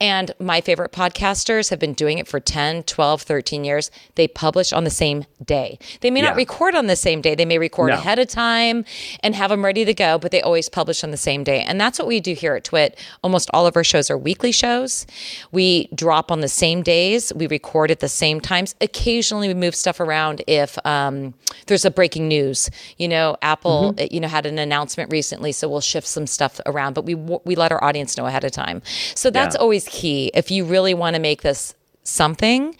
[0.00, 3.92] and my favorite podcasters have been doing it for 10 12 13 years.
[4.16, 5.78] They publish on the same day.
[6.00, 6.30] They may Yeah.
[6.30, 7.36] not record on the same day.
[7.36, 7.94] They may record No.
[7.94, 8.84] ahead of time
[9.22, 11.60] and have them ready to go but they always publish on the same day.
[11.62, 12.98] And that's what we do here at twit.
[13.22, 15.06] Almost all of our shows are weekly shows.
[15.52, 17.32] We drop on the same days.
[17.36, 18.74] We record at the same times.
[18.80, 21.34] Occasionally we move stuff around if um,
[21.68, 22.68] there's a breaking news.
[22.98, 23.11] You know
[23.42, 27.04] apple uh, you know had an announcement recently so we'll shift some stuff around but
[27.04, 28.80] we we let our audience know ahead of time
[29.14, 29.60] so that's Yeah.
[29.60, 32.76] always key if you really want to make this something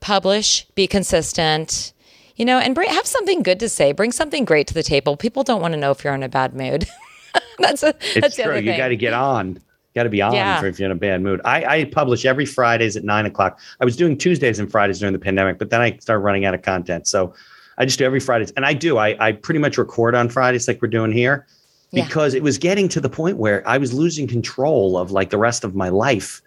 [0.00, 1.92] publish be consistent
[2.36, 5.16] you know and bring, have something good to say bring something great to the table
[5.16, 6.86] people don't want to know if you're in a bad mood
[7.58, 8.58] that's a It's that's true.
[8.58, 9.60] You got to get on.
[9.94, 10.64] Got to be on Yeah.
[10.64, 11.40] if you're in a bad mood.
[11.44, 13.58] I, I publish every Fridays at nine o'clock.
[13.80, 16.54] I was doing Tuesdays and Fridays during the pandemic, but then I started running out
[16.54, 17.06] of content.
[17.06, 17.34] So
[17.80, 18.50] I just do every Fridays.
[18.52, 18.98] And I do.
[18.98, 21.46] I, I pretty much record on Fridays like we're doing here
[21.90, 22.04] Yeah.
[22.04, 25.38] because it was getting to the point where I was losing control of like the
[25.38, 26.42] rest of my life,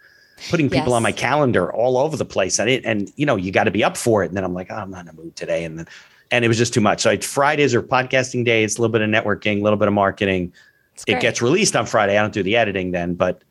[0.48, 0.96] putting people Yes.
[0.96, 2.58] on my calendar all over the place.
[2.58, 4.28] And it, and you know, you got to be up for it.
[4.28, 5.64] And then I'm like, oh, I'm not in a mood today.
[5.64, 5.88] And then,
[6.30, 7.00] and it was just too much.
[7.02, 9.94] So it's Fridays are podcasting days, a little bit of networking, a little bit of
[9.94, 10.52] marketing
[11.08, 12.16] it gets released on Friday.
[12.16, 13.42] I don't do the editing then, but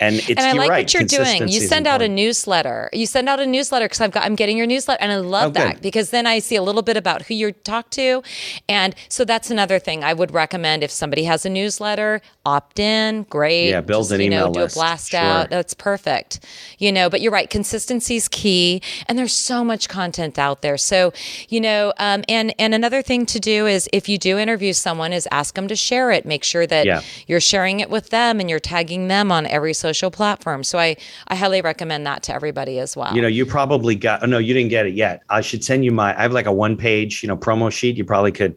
[0.00, 0.84] and it's and I like right.
[0.84, 1.48] what you're doing.
[1.48, 2.88] You send out a newsletter.
[2.92, 5.48] You send out a newsletter because I've got I'm getting your newsletter, and I love
[5.50, 5.82] Oh, that good.
[5.82, 8.22] because then I see a little bit about who you talk to,
[8.68, 13.24] and so that's another thing I would recommend if somebody has a newsletter, opt in.
[13.24, 13.68] Great.
[13.70, 15.20] Yeah, build Just, an you know, email do a blast Sure.
[15.20, 15.50] out.
[15.50, 16.40] That's perfect.
[16.78, 17.48] You know, but you're right.
[17.50, 20.78] Consistency is key, and there's so much content out there.
[20.78, 21.12] So
[21.50, 25.12] you know, um, and and another thing to do is if you do interview someone,
[25.12, 26.24] is ask them to share it.
[26.24, 27.02] Make sure that Yeah.
[27.26, 30.68] you're sharing it with them and you're tagging them on every social social platforms.
[30.68, 30.96] So I
[31.28, 33.14] I highly recommend that to everybody as well.
[33.14, 34.22] You know, you probably got.
[34.22, 35.22] Oh no, you didn't get it yet.
[35.28, 36.16] I should send you my.
[36.16, 37.96] I have like a one page, you know, promo sheet.
[37.96, 38.56] You probably could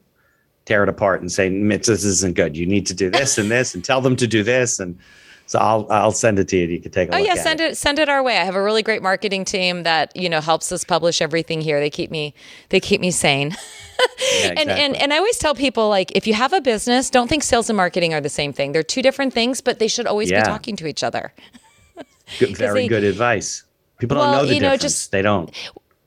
[0.66, 2.56] tear it apart and say, Mitch, this isn't good.
[2.56, 4.98] You need to do this and this, and tell them to do this, and
[5.46, 6.68] so I'll I'll send it to you.
[6.68, 7.72] You can take a oh look yeah, at send it.
[7.72, 8.38] it send it our way.
[8.38, 11.80] I have a really great marketing team that you know helps us publish everything here.
[11.80, 12.34] They keep me
[12.70, 13.56] they keep me sane.
[14.42, 17.28] Yeah, and, and and I always tell people like if you have a business, don't
[17.30, 18.72] think sales and marketing are the same thing.
[18.74, 20.42] They're two different things, but they should always Yeah.
[20.42, 21.32] be talking to each other.
[22.40, 23.64] Good, very they- good advice.
[24.00, 24.82] People don't know the you know, difference.
[24.82, 25.52] just- they don't.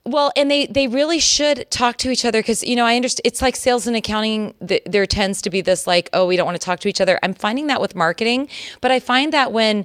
[0.07, 3.23] Well, and they they really should talk to each other because you know I understand
[3.25, 4.55] it's like sales and accounting.
[4.65, 7.01] Th- there tends to be this like oh we don't want to talk to each
[7.01, 7.19] other.
[7.25, 8.49] I'm finding that with marketing,
[8.81, 9.85] but I find that when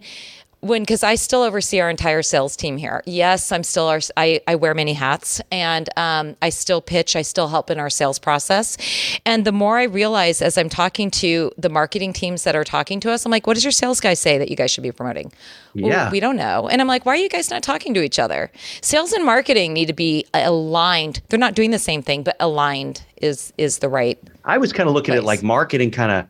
[0.61, 3.03] when because I still oversee our entire sales team here.
[3.05, 7.15] Yes, I'm still our I, I wear many hats and um, I still pitch.
[7.15, 8.77] I still help in our sales process.
[9.25, 12.99] And the more I realize as I'm talking to the marketing teams that are talking
[13.01, 14.91] to us, I'm like, what does your sales guy say that you guys should be
[14.91, 15.33] promoting?
[15.75, 16.11] Well, Yeah.
[16.11, 16.67] we don't know.
[16.69, 18.51] And I'm like, why are you guys not talking to each other?
[18.81, 21.21] Sales and marketing need to be aligned.
[21.29, 24.19] They're not doing the same thing, but aligned is is the right.
[24.45, 25.39] I was kind of looking at place.
[25.39, 26.25] like marketing kind of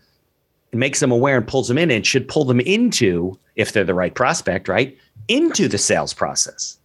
[0.74, 3.93] makes them aware and pulls them in and should pull them into, if they're the
[3.93, 4.97] right prospect, right?
[5.28, 6.78] Into the sales process.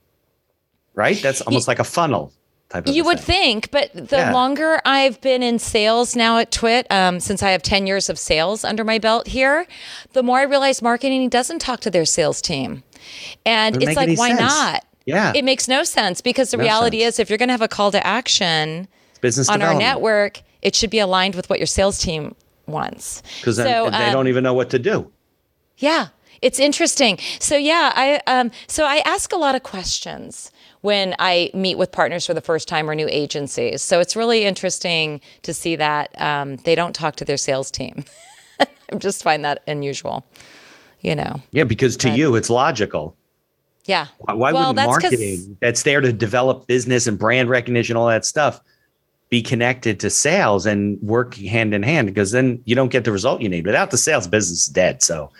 [0.94, 1.20] Right?
[1.22, 2.32] That's almost like a funnel
[2.70, 3.60] type of You would thing.
[3.60, 4.32] think, but the Yeah.
[4.32, 8.18] longer I've been in sales now at Twit, um, since I have 10 years of
[8.18, 9.66] sales under my belt here,
[10.14, 12.82] the more I realize marketing doesn't talk to their sales team.
[13.44, 14.40] And Doesn't it's like, why sense.
[14.40, 14.84] not?
[15.04, 15.32] Yeah.
[15.34, 17.14] It makes no sense because the No reality sense.
[17.16, 18.88] is if you're going to have a call to action
[19.20, 22.34] Business on our network, it should be aligned with what your sales team
[22.66, 23.22] wants.
[23.40, 25.10] Because So, they um, don't even know what to do.
[25.78, 26.08] Yeah,
[26.42, 27.18] it's interesting.
[27.38, 30.50] So yeah, I um, so I ask a lot of questions
[30.82, 33.82] when I meet with partners for the first time or new agencies.
[33.82, 38.04] So it's really interesting to see that um, they don't talk to their sales team.
[38.60, 38.66] I
[38.98, 40.24] just find that unusual.
[41.00, 43.16] You know, Yeah, because to you it's logical.
[43.84, 44.06] yeah.
[44.18, 48.24] Why, why Well, wouldn't marketing that's there to develop business and brand recognition, all that
[48.24, 48.60] stuff,
[49.28, 52.06] be connected to sales and work hand in hand?
[52.06, 53.66] Because then you don't get the result you need.
[53.66, 55.02] Without the sales, business is dead.
[55.02, 55.30] So.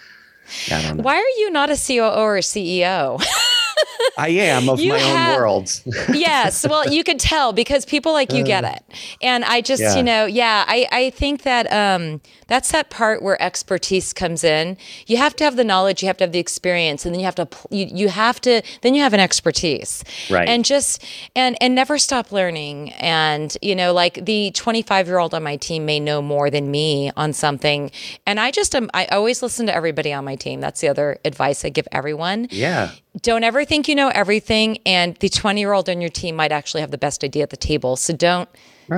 [1.03, 3.20] Why are you not a COO or CEO?
[4.19, 5.83] I am of You my have- own world.
[6.15, 8.83] yes well you could tell because people like you get it
[9.23, 9.87] and i just Uh.
[9.87, 9.97] Yeah.
[9.97, 14.77] you know yeah i i think that um that's that part where expertise comes in
[15.07, 17.27] you have to have the knowledge you have to have the experience and then you
[17.27, 20.49] have to you, you have to then you have an expertise Right.
[20.49, 21.05] and just
[21.35, 25.57] and and never stop learning and you know like the 25 year old on my
[25.57, 27.91] team may know more than me on something
[28.27, 31.19] and i just am i always listen to everybody on my team that's the other
[31.25, 32.93] advice i give everyone yeah.
[33.23, 36.53] don't ever think you know everything and the 20 year old on your team might
[36.53, 38.49] actually have the best idea at the table so don't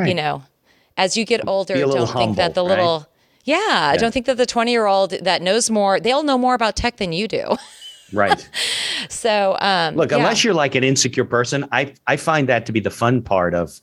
[0.06, 0.42] you know
[0.96, 2.82] as you get older don't little think that the humble, right?
[2.82, 3.08] little
[3.44, 6.76] yeah, don't think that the 20 year old that knows more they'll know more about
[6.76, 7.56] tech than you do
[8.12, 8.48] Right.
[9.08, 10.18] so um Look, yeah.
[10.18, 13.54] unless you're like an insecure person, I I find that to be the fun part
[13.54, 13.80] of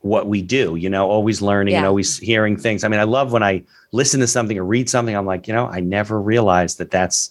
[0.00, 2.82] what we do, you know, always learning and always hearing things.
[2.82, 3.62] I mean, I love when I
[3.92, 7.30] listen to something or read something, I'm like, you know, I never realized that that's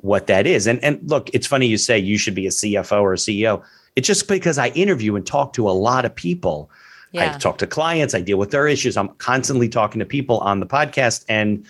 [0.00, 0.66] what that is.
[0.66, 3.62] And and look, it's funny you say you should be a CFO or a CEO.
[3.96, 6.70] It's just because I interview and talk to a lot of people.
[7.14, 8.96] I talk to clients, I deal with their issues.
[8.96, 11.64] I'm constantly talking to people on the podcast and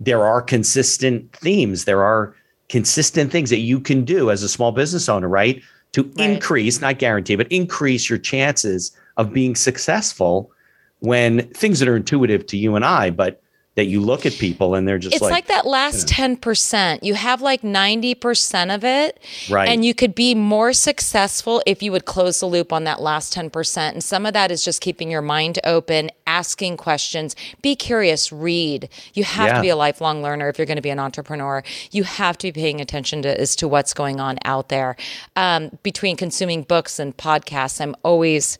[0.00, 1.84] there are consistent themes.
[1.84, 2.34] There are
[2.68, 5.62] consistent things that you can do as a small business owner, right?
[5.92, 6.30] To Right.
[6.30, 10.50] increase, not guarantee, but increase your chances of being successful
[10.98, 13.40] when things that are intuitive to you and I, but
[13.76, 17.40] that you look at people and they're just it's like, that last 10% you have
[17.40, 19.68] like 90% of it Right.
[19.68, 23.34] and you could be more successful if you would close the loop on that last
[23.34, 27.34] 10% and some of that is just keeping your mind open asking questions.
[27.62, 28.88] Be curious read.
[29.14, 29.54] You have Yeah.
[29.56, 31.62] to be a lifelong learner if you're going to be an entrepreneur.
[31.90, 34.96] You have to be paying attention to as to what's going on out there.
[35.36, 38.58] Um, between consuming books and podcasts i'm always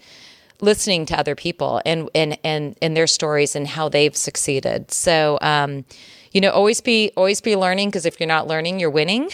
[0.62, 4.90] listening to other people and and and and their stories and how they've succeeded.
[4.90, 5.84] So um,
[6.32, 9.30] you know, always be always be learning because if you're not learning, you're winning.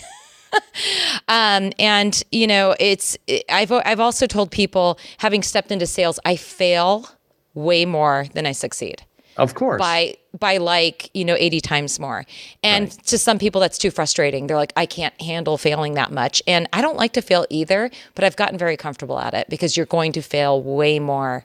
[1.28, 3.16] um, and you know, it's
[3.48, 7.08] I've I've also told people having stepped into sales, I fail
[7.54, 9.02] way more than I succeed
[9.38, 9.78] of course.
[9.80, 12.24] by by like you know 80 times more
[12.62, 16.42] and to some people that's too frustrating they're like i can't handle failing that much
[16.46, 19.76] and i don't like to fail either but i've gotten very comfortable at it because
[19.76, 21.44] you're going to fail way more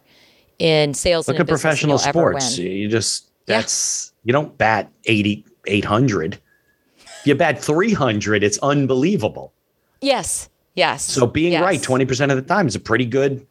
[0.60, 2.58] in sales Look at professional sports.
[2.58, 3.58] You just Yeah.
[3.58, 6.40] that's you don't bat 80 800.
[7.00, 9.54] If you bat 300, it's unbelievable.
[10.02, 11.62] yes yes So being yes.
[11.64, 13.46] right 20% of the time is a pretty good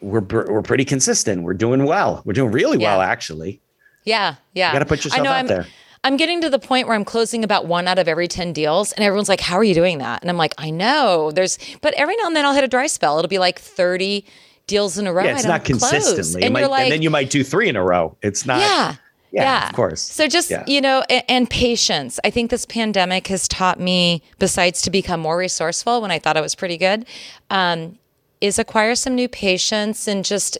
[0.00, 1.42] we're we're pretty consistent.
[1.42, 2.22] We're doing well.
[2.24, 3.60] We're doing really well actually.
[4.04, 5.66] yeah yeah You got to put I yourself know out I'm, there.
[6.02, 8.92] I'm getting to the point where I'm closing about one out of every 10 deals
[8.92, 11.30] and everyone's like, "How are you doing that?" And I'm like, "I know.
[11.30, 13.18] There's but every now and then I'll hit a dry spell.
[13.18, 14.24] It'll be like 30
[14.66, 15.24] deals in a row.
[15.24, 16.42] Yeah, it's not consistently.
[16.44, 18.16] And might, like, and then you might do three in a row.
[18.22, 18.60] It's not.
[18.60, 18.94] yeah.
[19.32, 20.00] Yeah, of course.
[20.00, 20.64] So just, Yeah.
[20.66, 22.18] you know, and, and patience.
[22.24, 26.36] I think this pandemic has taught me, besides to become more resourceful when I thought
[26.36, 27.06] I was pretty good,
[27.48, 27.96] um,
[28.40, 30.56] is acquire some new patience and just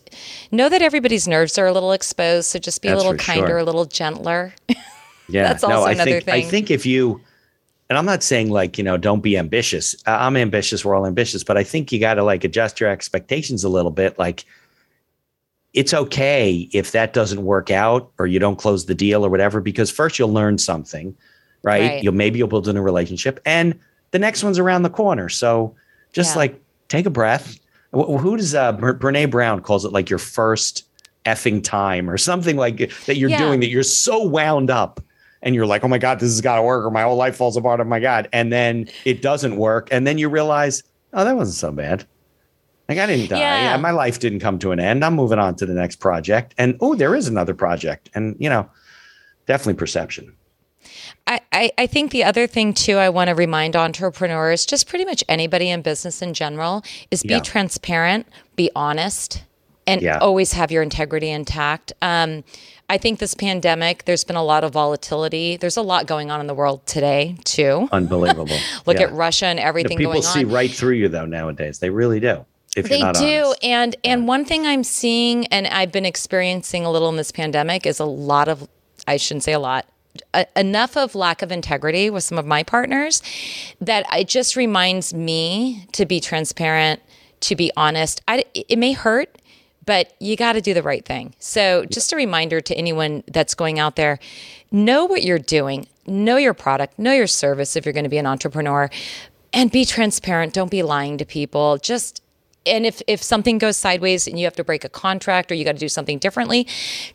[0.53, 2.51] know that everybody's nerves are a little exposed.
[2.51, 3.59] So just be a little kinder, sure.
[3.59, 4.55] a little gentler.
[5.33, 7.21] Yeah, That's also I another think, I think if you,
[7.89, 9.95] and I'm not saying like you know don't be ambitious.
[10.07, 10.85] I'm ambitious.
[10.85, 13.93] We're all ambitious, but I think you got to like adjust your expectations a little
[13.93, 14.19] bit.
[14.19, 14.45] Like
[15.73, 19.61] it's okay if that doesn't work out or you don't close the deal or whatever,
[19.61, 21.17] because first you'll learn something,
[21.63, 21.81] right?
[21.81, 22.03] Right.
[22.03, 23.79] You'll maybe you'll build in a relationship, and
[24.11, 25.29] the next one's around the corner.
[25.29, 25.75] So
[26.13, 26.41] just Yeah.
[26.41, 27.57] like take a breath.
[27.93, 30.85] Wh- Who does uh, Brene Brown calls it like your first
[31.27, 33.39] effing time or something like that you're Yeah.
[33.39, 35.01] doing that you're so wound up
[35.43, 37.37] and you're like, oh my God, this has got to work or my whole life
[37.37, 37.81] falls apart.
[37.81, 38.29] Oh my God.
[38.33, 39.89] And then it doesn't work.
[39.91, 40.83] And then you realize,
[41.13, 42.07] oh, that wasn't so bad.
[42.89, 43.39] Like I didn't die.
[43.39, 45.05] Yeah, my life didn't come to an end.
[45.05, 46.55] I'm moving on to the next project.
[46.59, 48.11] And oh, there is another project.
[48.15, 48.69] And you know,
[49.47, 50.35] definitely perception.
[51.27, 55.05] I, I, I think the other thing too I want to remind entrepreneurs, just pretty
[55.05, 57.41] much anybody in business in general, is be Yeah.
[57.41, 58.27] transparent,
[58.57, 59.43] be honest,
[59.87, 60.19] and Yeah.
[60.19, 61.93] always have your integrity intact.
[62.03, 62.45] Um,
[62.89, 65.57] I think this pandemic, there's been a lot of volatility.
[65.57, 67.89] There's a lot going on in the world today too.
[67.93, 68.57] Unbelievable.
[68.87, 69.05] Look Yeah.
[69.07, 71.79] at Russia and The everything people going see right through you though nowadays.
[71.79, 72.45] They really do.
[72.77, 73.65] If They you're not do, honest.
[73.65, 77.85] and and one thing I'm seeing, and I've been experiencing a little in this pandemic,
[77.87, 78.69] is a lot of,
[79.09, 79.87] I shouldn't say a lot,
[80.35, 83.23] a, enough of lack of integrity with some of my partners,
[83.81, 87.01] that it just reminds me to be transparent,
[87.41, 88.21] to be honest.
[88.29, 89.41] I, it may hurt,
[89.87, 91.35] but you got to do the right thing.
[91.39, 94.19] So, just a reminder to anyone that's going out there
[94.71, 98.19] know what you're doing, know your product, know your service if you're going to be
[98.19, 98.91] an entrepreneur,
[99.53, 100.53] and be transparent.
[100.53, 101.79] Don't be lying to people.
[101.79, 102.23] Just
[102.67, 105.65] and if if something goes sideways and you have to break a contract or you
[105.65, 106.67] got to do something differently,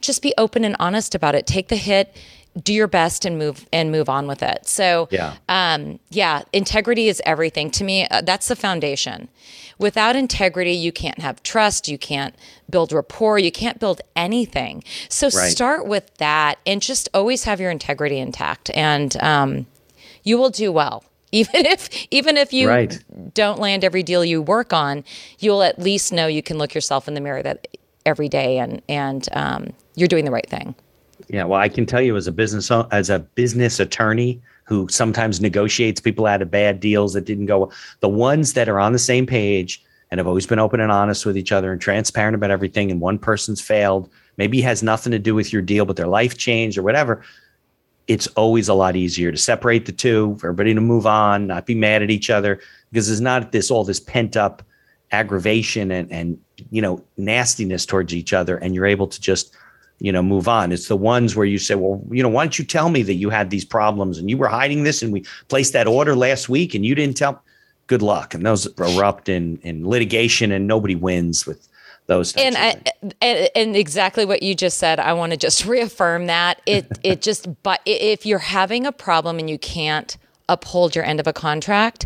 [0.01, 1.45] just be open and honest about it.
[1.45, 2.15] Take the hit,
[2.61, 4.67] do your best, and move and move on with it.
[4.67, 5.33] So Yeah.
[5.49, 8.07] um, yeah, integrity is everything to me.
[8.07, 9.27] Uh, that's the foundation.
[9.77, 11.89] Without integrity, you can't have trust.
[11.89, 12.33] You can't
[12.69, 13.37] build rapport.
[13.39, 14.83] You can't build anything.
[15.09, 15.51] So Right.
[15.51, 19.65] start with that, and just always have your integrity intact, and um,
[20.23, 21.03] you will do well.
[21.33, 22.97] Even if even if you Right.
[23.33, 25.03] don't land every deal you work on,
[25.39, 27.67] you'll at least know you can look yourself in the mirror that
[28.05, 30.75] every day, and and um, you're doing the right thing.
[31.27, 35.41] Yeah, well, I can tell you as a business as a business attorney who sometimes
[35.41, 37.71] negotiates people out of bad deals that didn't go.
[37.99, 41.25] The ones that are on the same page and have always been open and honest
[41.25, 45.19] with each other and transparent about everything, and one person's failed, maybe has nothing to
[45.19, 47.23] do with your deal, but their life changed or whatever.
[48.07, 51.65] It's always a lot easier to separate the two, for everybody to move on, not
[51.65, 52.59] be mad at each other,
[52.91, 54.61] because there's not this all this pent up
[55.11, 56.39] aggravation and and
[56.71, 59.55] you know nastiness towards each other, and you're able to just
[59.99, 60.71] you know move on.
[60.71, 63.15] It's the ones where you say well you know why don't you tell me that
[63.15, 66.49] you had these problems and you were hiding this and we placed that order last
[66.49, 67.41] week and you didn't tell
[67.87, 68.33] good luck.
[68.33, 71.67] And those erupt in in litigation and nobody wins with
[72.07, 72.81] those and I,
[73.19, 76.61] and, and exactly what you just said i want to just reaffirm that.
[76.65, 80.17] It it just but if you're having a problem and you can't
[80.47, 82.05] uphold your end of a contract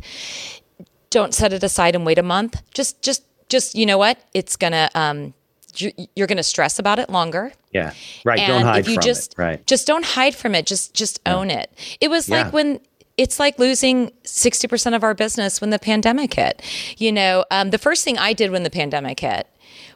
[1.10, 2.62] don't set it aside and wait a month.
[2.74, 4.20] Just just just you know what?
[4.34, 5.34] It's gonna um
[5.82, 7.52] you- you're gonna stress about it longer.
[7.72, 7.94] Yeah.
[8.26, 9.38] Right don't hide if you from just it.
[9.38, 9.68] Right.
[9.68, 10.66] just don't hide from it.
[10.66, 11.72] Just just own it.
[12.02, 12.44] It was Yeah.
[12.44, 12.80] like when
[13.18, 16.62] it's like losing 60% of our business when the pandemic hit.
[16.98, 19.48] You know um, the first thing i did when the pandemic hit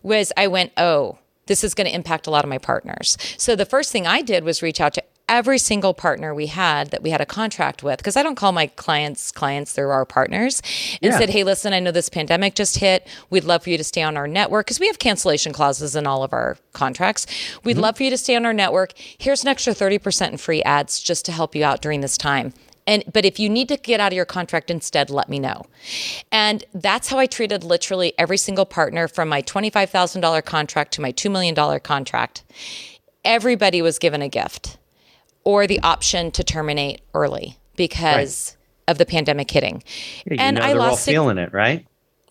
[0.04, 3.18] was i went oh this is going to impact a lot of my partners.
[3.38, 5.04] So the first thing i did was reach out to
[5.34, 8.52] every single partner we had that we had a contract with because i don't call
[8.52, 10.62] my clients clients they're our partners
[11.02, 11.20] and Yeah.
[11.20, 13.08] said hey listen i know this pandemic just hit.
[13.30, 16.08] We'd love for you to stay on our network because we have cancellation clauses in
[16.08, 17.26] all of our contracts.
[17.64, 17.82] We'd mm-hmm.
[17.82, 18.94] love for you to stay on our network.
[18.98, 22.54] Here's an extra 30% in free ads just to help you out during this time.
[22.86, 25.64] And but if you need to get out of your contract instead let me know.
[26.32, 31.12] And that's how i treated literally every single partner from my $25000 contract to my
[31.12, 32.44] $2 million contract.
[33.26, 34.78] Everybody was given a gift
[35.44, 38.56] or the option to terminate early because
[38.88, 39.84] of the pandemic hitting.
[40.26, 41.86] Yeah, and I they're all lost feeling it right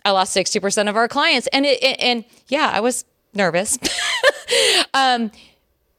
[0.05, 3.05] I lost 60% of our clients and it, it- and yeah, I was
[3.35, 3.79] nervous.
[4.95, 5.31] um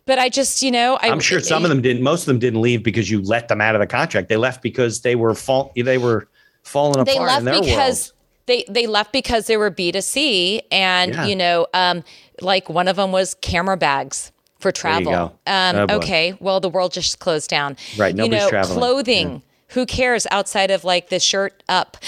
[0.05, 2.39] but I just, you know, I, i'm sure some of them didn't most of them
[2.39, 5.33] didn't leave because you let them out of the contract they left because they were
[5.33, 6.27] fall they were
[6.63, 8.13] falling they apart left in their because world.
[8.47, 11.25] they they left because they were B2C and Yeah.
[11.25, 12.03] you know um
[12.41, 14.32] like one of them was camera bags
[14.63, 15.13] for travel.
[15.45, 17.77] Um, Oh, okay, well, the world just closed down.
[17.97, 18.79] Right, You nobody's know, traveling.
[18.79, 19.41] clothing.
[19.69, 21.97] Who cares outside of like the shirt up?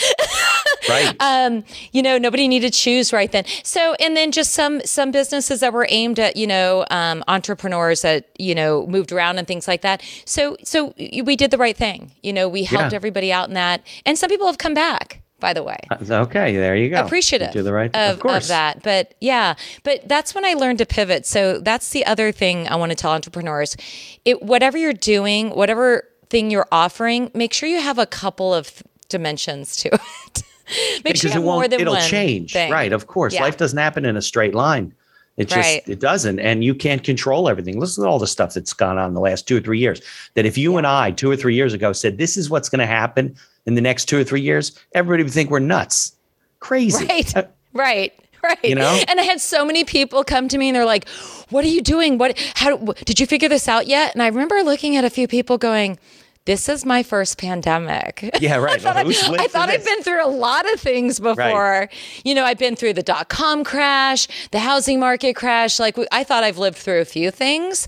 [0.87, 1.15] Right.
[1.19, 3.43] um, you know, nobody needed shoes right then.
[3.63, 8.03] So, and then just some some businesses that were aimed at you know um, entrepreneurs
[8.03, 10.03] that you know moved around and things like that.
[10.25, 12.11] So, so we did the right thing.
[12.21, 12.95] You know, we helped Yeah.
[12.97, 15.21] everybody out in that, and some people have come back.
[15.39, 17.03] By the way, uh, okay, there you go.
[17.05, 18.01] appreciative Do the right thing.
[18.09, 18.45] of, of course.
[18.45, 18.83] of that.
[18.83, 21.25] But yeah, but that's when I learned to pivot.
[21.25, 23.75] So that's the other thing I want to tell entrepreneurs.
[24.23, 28.81] It whatever you're doing, whatever thing you're offering, make sure you have a couple of
[29.09, 30.01] dimensions to it.
[31.03, 32.71] make sure because you have it more won't than it'll one change thing.
[32.71, 33.43] right of course Yeah.
[33.43, 34.91] life doesn't happen in a straight line
[35.37, 35.83] it just Right.
[35.87, 39.09] it doesn't and you can't control everything listen to all the stuff that's gone on
[39.09, 40.01] in the last two or three years
[40.33, 42.79] that if you and i two or three years ago said this is what's going
[42.79, 43.35] to happen
[43.65, 46.13] in the next two or three years everybody would think we're nuts
[46.59, 47.35] crazy Right.
[47.35, 47.43] Uh,
[47.73, 48.13] Right.
[48.43, 48.63] Right.
[48.63, 48.99] You know?
[49.07, 51.09] And I had so many people come to me and they're like,
[51.49, 52.17] "What are you doing?
[52.19, 55.27] What how did you figure this out yet?" And I remember looking at a few
[55.27, 55.97] people going,
[56.45, 60.23] "This is my first pandemic." yeah right I thought, lived I thought I'd been through
[60.25, 61.89] a lot of things before.
[62.23, 65.79] You know, I've been through the dot com crash, the housing market crash.
[65.79, 67.87] Like, we- I thought I've lived through a few things.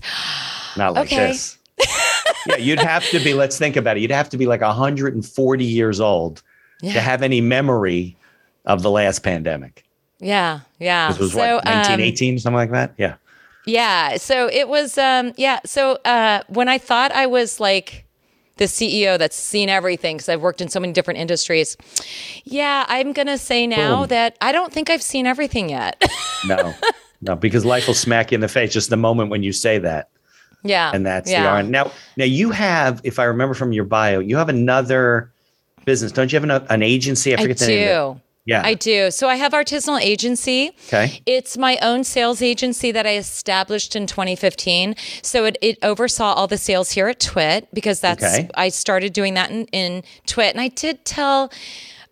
[0.76, 1.28] not like Okay.
[1.28, 1.56] this
[2.46, 5.64] yeah you'd have to be let's think about it you'd have to be like 140
[5.64, 6.42] years old
[6.80, 8.16] to have any memory
[8.66, 9.84] of the last pandemic
[10.20, 10.60] Yeah.
[10.78, 11.08] Yeah.
[11.10, 13.14] this was so, what um, 1918 something like that yeah
[13.66, 14.16] Yeah.
[14.16, 15.58] So it was, um, yeah.
[15.66, 18.06] So uh, when I thought I was like
[18.56, 21.76] the CEO that's seen everything, because I've worked in so many different industries,
[22.44, 24.08] yeah, I'm going to say now Boom.
[24.08, 26.02] that I don't think I've seen everything yet.
[26.46, 26.72] No,
[27.20, 29.76] no, because life will smack you in the face just the moment when you say
[29.78, 30.08] that,
[30.62, 30.90] yeah.
[30.92, 31.42] and that's yeah.
[31.42, 31.62] the R.
[31.62, 35.32] Now, now you have, if I remember from your bio, you have another
[35.84, 37.34] business, don't you have an, an agency?
[37.34, 38.20] I I forget the name.
[38.48, 38.62] Yeah.
[38.64, 39.10] I do.
[39.10, 40.70] So I have artisanal agency.
[40.86, 41.20] Okay.
[41.26, 44.96] It's my own sales agency that I established in 2015.
[45.20, 48.48] So it, it oversaw all the sales here at Twit because that's Okay.
[48.54, 50.54] I started doing that in, in Twit.
[50.54, 51.52] And I did tell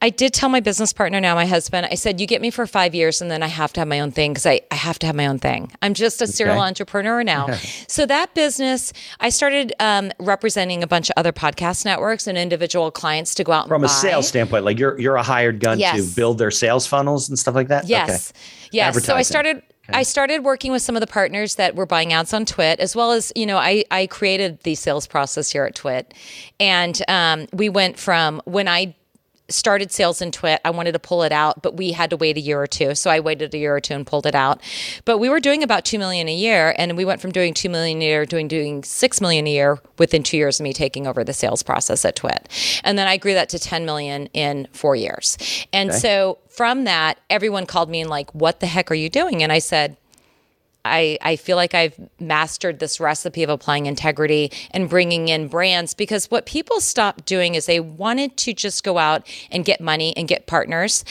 [0.03, 2.67] I did tell my business partner now, my husband, I said, you get me for
[2.67, 4.99] five years and then I have to have my own thing because I, I have
[5.01, 5.73] to have my own thing.
[5.81, 6.67] I'm just a serial Okay.
[6.67, 7.53] entrepreneur now.
[7.89, 12.91] so that business, I started um, representing a bunch of other podcast networks and individual
[12.91, 13.93] clients to go out and From a buy.
[13.93, 15.97] sales standpoint, like you're you're a hired gun Yes.
[16.11, 17.87] to build their sales funnels and stuff like that.
[17.89, 18.31] Yes.
[18.33, 18.41] Okay.
[18.73, 19.05] Yes.
[19.05, 22.35] So I started I started working with some of the partners that were buying ads
[22.35, 25.77] on Twit, as well as, you know, I, I created the sales process here at
[25.77, 26.13] Twit.
[26.59, 28.97] And um, we went from when I
[29.49, 32.37] started sales in Twit, I wanted to pull it out, but we had to wait
[32.37, 32.95] a year or two.
[32.95, 34.61] So I waited a year or two and pulled it out.
[35.05, 37.69] But we were doing about two million a year, and we went from doing two
[37.69, 41.07] million a year doing doing six million a year within two years of me taking
[41.07, 42.49] over the sales process at Twit.
[42.85, 45.39] And then I grew that to 10 million in four years.
[45.73, 49.43] And so from that, everyone called me and like, what the heck are you doing?
[49.43, 49.97] And I said,
[50.87, 55.95] I, I feel like I've mastered this recipe of applying integrity and bringing in brands
[55.95, 60.17] because what people stopped doing is they wanted to just go out and get money
[60.17, 61.05] and get partners.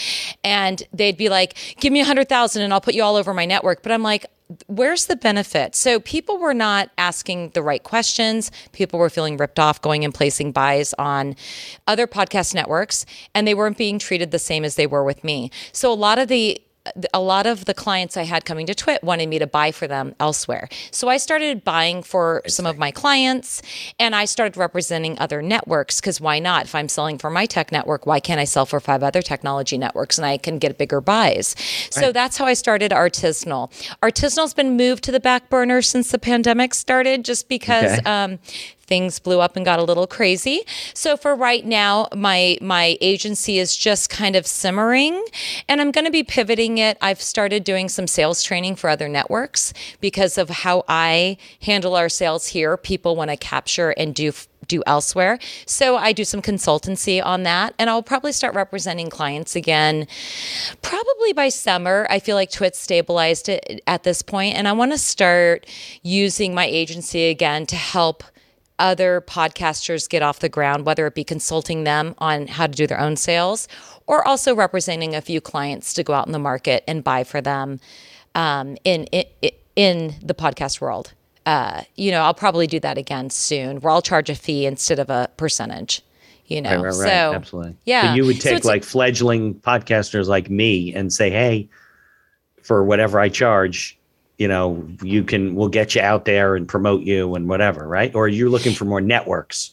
[0.44, 3.34] And they'd be like, give me a hundred thousand and I'll put you all over
[3.34, 3.84] my network.
[3.84, 4.26] But I'm like,
[4.68, 5.76] where's the benefit?
[5.76, 8.52] So people were not asking the right questions.
[8.74, 11.36] People were feeling ripped off going and placing buys on
[11.88, 15.52] other podcast networks and they weren't being treated the same as they were with me.
[15.72, 16.62] So a lot of the
[17.14, 19.88] a lot of the clients I had coming to Twit wanted me to buy for
[19.88, 20.70] them elsewhere.
[20.92, 23.62] So I started buying for some of my clients
[24.00, 26.66] and I started representing other networks because why not?
[26.66, 29.78] If I'm selling for my tech network, why can't I sell for five other technology
[29.78, 31.56] networks and I can get bigger buys?
[31.90, 33.72] So that's how I started Artisanal.
[34.02, 38.02] Artisanal's been moved to the back burner since the pandemic started just because Okay.
[38.10, 38.40] um,
[38.88, 40.62] things blew up and got a little crazy.
[40.94, 45.24] So for right now, my my agency is just kind of simmering,
[45.68, 46.98] and I'm going to be pivoting it.
[47.02, 52.10] I've started doing some sales training for other networks because of how I handle our
[52.10, 52.78] sales here.
[52.78, 54.32] People want to capture and do
[54.68, 55.40] do elsewhere.
[55.66, 60.08] So I do some consultancy on that and I'll probably start representing clients again
[60.82, 62.08] probably by summer.
[62.10, 65.68] I feel like Twit stabilized at this point and I want to start
[66.02, 68.24] using my agency again to help
[68.80, 72.86] other podcasters get off the ground, whether it be consulting them on how to do
[72.88, 73.68] their own sales
[74.08, 77.42] or also representing a few clients to go out in the market and buy for
[77.42, 77.80] them
[78.36, 79.26] um, in, in
[79.76, 81.14] in the podcast world.
[81.46, 85.00] Uh, you know, I'll probably do that again soon, where I'll charge a fee instead
[85.00, 86.02] of a percentage.
[86.48, 87.10] You know, Right, right, right.
[87.10, 87.76] so Absolutely.
[87.86, 88.10] yeah.
[88.10, 91.68] So you would take it's- like fledgling podcasters like me and say, hey,
[92.62, 93.95] for whatever I charge,
[94.38, 98.14] you know, you can we'll get you out there and promote you and whatever, right?
[98.16, 99.72] Or you're looking for more networks.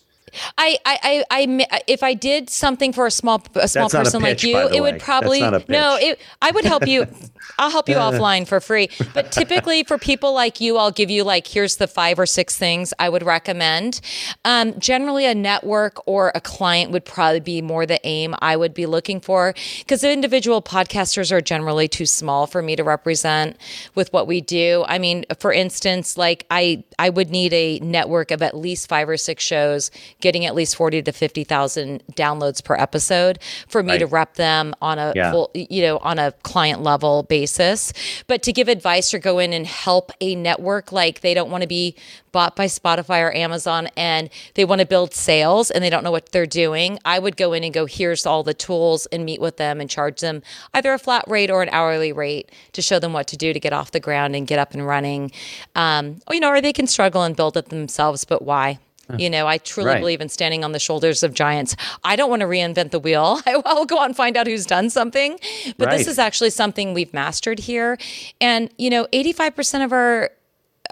[0.59, 4.23] I, I, I, I, if I did something for a small, a small That's person
[4.23, 5.97] like you, it would probably That's not a no.
[6.01, 7.07] It, I would help you.
[7.59, 8.89] I'll help you offline for free.
[9.15, 12.57] But typically, for people like you, I'll give you like here's the five or six
[12.57, 14.01] things I would recommend.
[14.45, 18.75] Um, generally, a network or a client would probably be more the aim I would
[18.75, 23.57] be looking for because individual podcasters are generally too small for me to represent
[23.95, 24.85] with what we do.
[24.87, 29.09] I mean, for instance, like I, I would need a network of at least five
[29.09, 29.91] or six shows,
[30.23, 34.13] getting at least forty to fifty thousand downloads per episode for me to Right.
[34.13, 35.33] rep them on a Yeah.
[35.33, 37.93] full, you know, on a client level basis.
[38.27, 41.61] But to give advice or go in and help a network, like they don't want
[41.63, 41.95] to be
[42.33, 46.11] bought by Spotify or Amazon and they want to build sales and they don't know
[46.11, 49.39] what they're doing, I would go in and go, here's all the tools and meet
[49.39, 50.43] with them and charge them
[50.73, 53.61] either a flat rate or an hourly rate to show them what to do to
[53.61, 55.31] get off the ground and get up and running.
[55.75, 58.79] Um, you know, or they can struggle and build it themselves, but why?
[59.19, 59.99] You know, I truly Right.
[60.01, 61.77] believe in standing on the shoulders of giants.
[62.03, 63.41] I don't want to reinvent the wheel.
[63.47, 65.39] I will go out and find out who's done something.
[65.77, 67.99] But this is actually something we've mastered here.
[68.41, 70.31] And, you know, 85% of our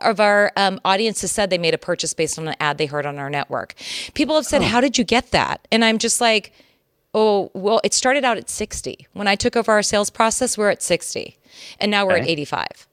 [0.02, 2.86] of our um, audience has said they made a purchase based on an ad they
[2.86, 3.74] heard on our network.
[4.14, 6.52] People have said, "How did you get that?" And I'm just like,
[7.12, 9.06] "Oh, well, it started out at 60.
[9.12, 11.36] When I took over our sales process, we're at 60,
[11.78, 12.86] and now we're at 85."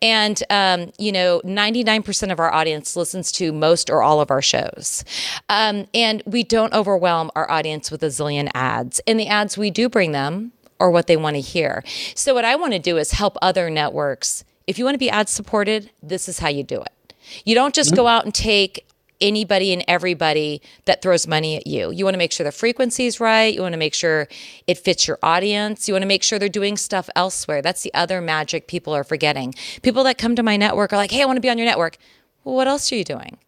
[0.00, 4.42] And um, you know, 99% of our audience listens to most or all of our
[4.42, 5.04] shows,
[5.48, 9.00] um, and we don't overwhelm our audience with a zillion ads.
[9.06, 11.84] And the ads we do bring them are what they want to hear.
[12.14, 14.44] So what I want to do is help other networks.
[14.66, 17.14] If you want to be ad supported, this is how you do it.
[17.44, 18.84] You don't just go out and take
[19.22, 21.90] anybody and everybody that throws money at you.
[21.90, 23.54] You want to make sure the frequency is right.
[23.54, 24.28] You want to make sure
[24.66, 25.88] it fits your audience.
[25.88, 27.62] You want to make sure they're doing stuff elsewhere.
[27.62, 29.54] That's the other magic people are forgetting.
[29.82, 31.66] People that come to my network are like, "Hey, I want to be on your
[31.66, 31.96] network."
[32.44, 33.38] Well, what else are you doing?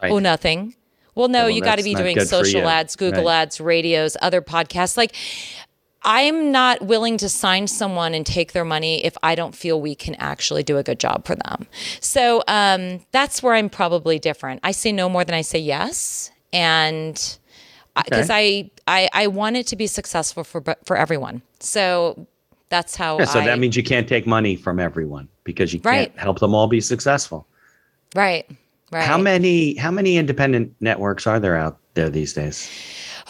[0.00, 0.12] Right.
[0.12, 0.76] Oh, nothing.
[1.14, 3.42] Well, no, well, you got to be doing social ads, Google Right.
[3.42, 4.96] ads, radios, other podcasts.
[4.96, 5.16] Like,
[6.04, 9.94] I'm not willing to sign someone and take their money if I don't feel we
[9.94, 11.66] can actually do a good job for them.
[12.00, 14.60] So um, that's where I'm probably different.
[14.62, 17.14] I say no more than I say yes, and
[17.96, 21.42] because I, I I want it to be successful for for everyone.
[21.58, 22.26] So
[22.68, 23.18] that's how.
[23.18, 26.08] Yeah, so I, that means you can't take money from everyone because you Right.
[26.10, 27.46] can't help them all be successful.
[28.14, 28.46] right,
[28.92, 29.04] right.
[29.04, 32.70] How many how many independent networks are there out there these days?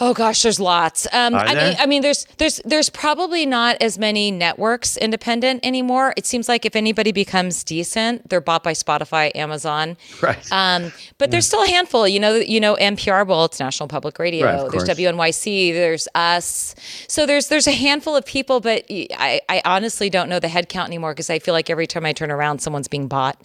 [0.01, 1.07] Oh gosh, there's lots.
[1.11, 6.13] Um, I mean, I mean, there's there's there's probably not as many networks independent anymore.
[6.15, 9.97] It seems like if anybody becomes decent, they're bought by Spotify, Amazon.
[10.21, 10.51] Right.
[10.51, 12.05] Um, but there's still a handful.
[12.05, 13.25] You know, you know NPR.
[13.25, 14.45] Well, it's National Public Radio.
[14.45, 14.83] Right, there's.
[14.83, 15.73] WNYC.
[15.73, 16.75] There's us.
[17.07, 20.67] So there's there's a handful of people, but I, I honestly don't know the head
[20.67, 23.41] count anymore because I feel like every time I turn around, someone's being bought.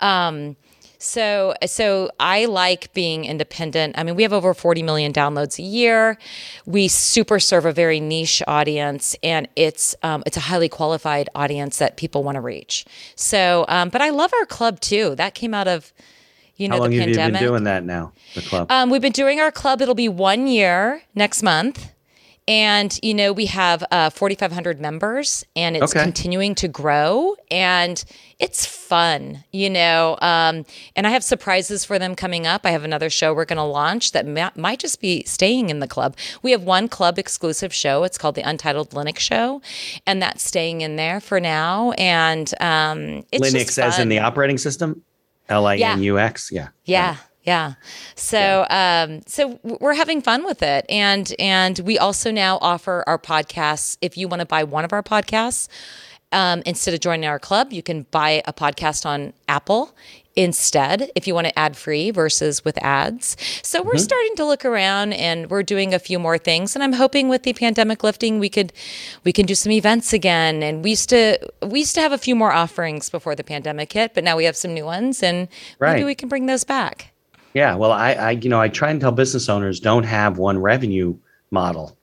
[0.00, 0.56] Um,
[1.04, 3.96] so so I like being independent.
[3.98, 6.18] I mean, we have over 40 million downloads a year.
[6.66, 11.78] We super serve a very niche audience, and it's um, it's a highly qualified audience
[11.78, 12.86] that people want to reach.
[13.14, 15.14] So, um, but I love our club too.
[15.16, 15.92] That came out of
[16.56, 18.12] you know How long the have you been doing that now?
[18.34, 18.70] The club.
[18.70, 19.82] Um, we've been doing our club.
[19.82, 21.93] It'll be one year next month.
[22.46, 26.02] And, you know, we have uh, 4,500 members and it's Okay.
[26.04, 28.04] continuing to grow and
[28.38, 30.18] it's fun, you know.
[30.20, 32.66] Um, and I have surprises for them coming up.
[32.66, 35.78] I have another show we're going to launch that ma- might just be staying in
[35.78, 36.16] the club.
[36.42, 38.04] We have one club exclusive show.
[38.04, 39.62] It's called the Untitled Linux Show.
[40.06, 41.92] And that's staying in there for now.
[41.92, 45.02] And um, it's Linux as in the operating system?
[45.48, 46.50] L I N U X.
[46.52, 46.68] Yeah.
[46.84, 47.16] Yeah, yeah.
[48.14, 53.18] So, um, so we're having fun with it, and and we also now offer our
[53.18, 53.96] podcasts.
[54.00, 55.68] If you want to buy one of our podcasts,
[56.32, 59.94] um, instead of joining our club, you can buy a podcast on Apple
[60.36, 63.36] instead if you want to ad free versus with ads.
[63.62, 66.74] So we're starting to look around and we're doing a few more things.
[66.74, 68.72] And I'm hoping with the pandemic lifting we could
[69.22, 70.62] we can do some events again.
[70.64, 73.92] And we used to we used to have a few more offerings before the pandemic
[73.92, 75.46] hit but now we have some new ones and
[75.94, 77.13] maybe we can bring those back.
[77.54, 77.74] Yeah.
[77.76, 81.16] Well, I, I, you know, I try and tell business owners don't have one revenue
[81.50, 81.96] model.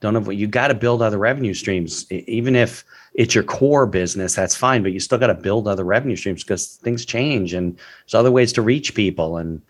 [0.00, 2.10] Don't have, you got to build other revenue streams.
[2.12, 2.84] Even if
[3.14, 6.42] it's your core business, that's fine, but you still got to build other revenue streams
[6.42, 9.38] because things change and there's other ways to reach people.
[9.38, 9.62] And,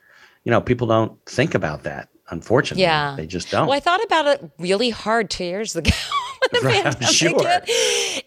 [0.44, 2.08] you know, people don't think about that.
[2.30, 3.14] Unfortunately, Yeah.
[3.16, 3.68] they just don't.
[3.68, 5.92] Well, I thought about it really hard two years ago
[6.62, 7.60] Right, sure.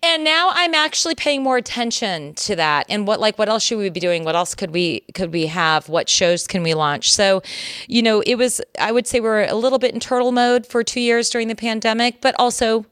[0.03, 3.79] And now I'm actually paying more attention to that and what like what else should
[3.79, 4.23] we be doing?
[4.23, 5.89] What else could we could we have?
[5.89, 7.11] What shows can we launch?
[7.11, 7.41] So,
[7.87, 10.83] you know, it was I would say we're a little bit in turtle mode for
[10.83, 12.85] two years during the pandemic, but also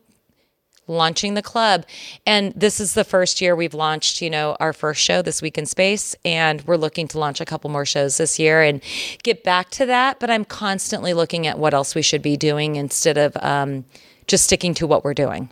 [0.87, 1.85] launching the club.
[2.25, 5.57] And this is the first year we've launched, you know, our first show this week
[5.57, 6.15] in space.
[6.25, 8.81] And we're looking to launch a couple more shows this year and
[9.23, 10.19] get back to that.
[10.19, 13.85] But I'm constantly looking at what else we should be doing instead of um,
[14.27, 15.49] just sticking to what we're doing.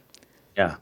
[0.57, 0.75] Yeah.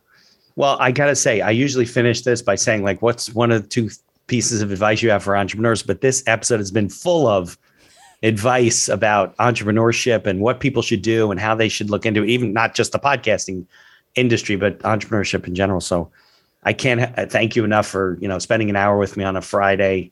[0.56, 3.64] Well, I got to say, I usually finish this by saying, like, what's one of
[3.64, 3.90] the two
[4.28, 5.82] pieces of advice you have for entrepreneurs?
[5.82, 7.57] But this episode has been full of
[8.22, 12.30] advice about entrepreneurship and what people should do and how they should look into it,
[12.30, 13.65] even not just the podcasting
[14.15, 15.82] industry, but entrepreneurship in general.
[15.82, 16.11] So
[16.64, 19.41] I can't thank you enough for, you know, spending an hour with me on a
[19.41, 20.11] Friday.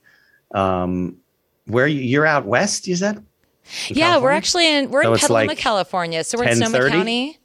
[0.53, 1.17] Um,
[1.67, 3.17] where you, you're out west, you said?
[3.17, 3.23] In
[3.89, 4.23] yeah, California?
[4.23, 6.23] we're actually in, we're so in Petaluma, like California.
[6.23, 7.37] So we're in Sonoma County.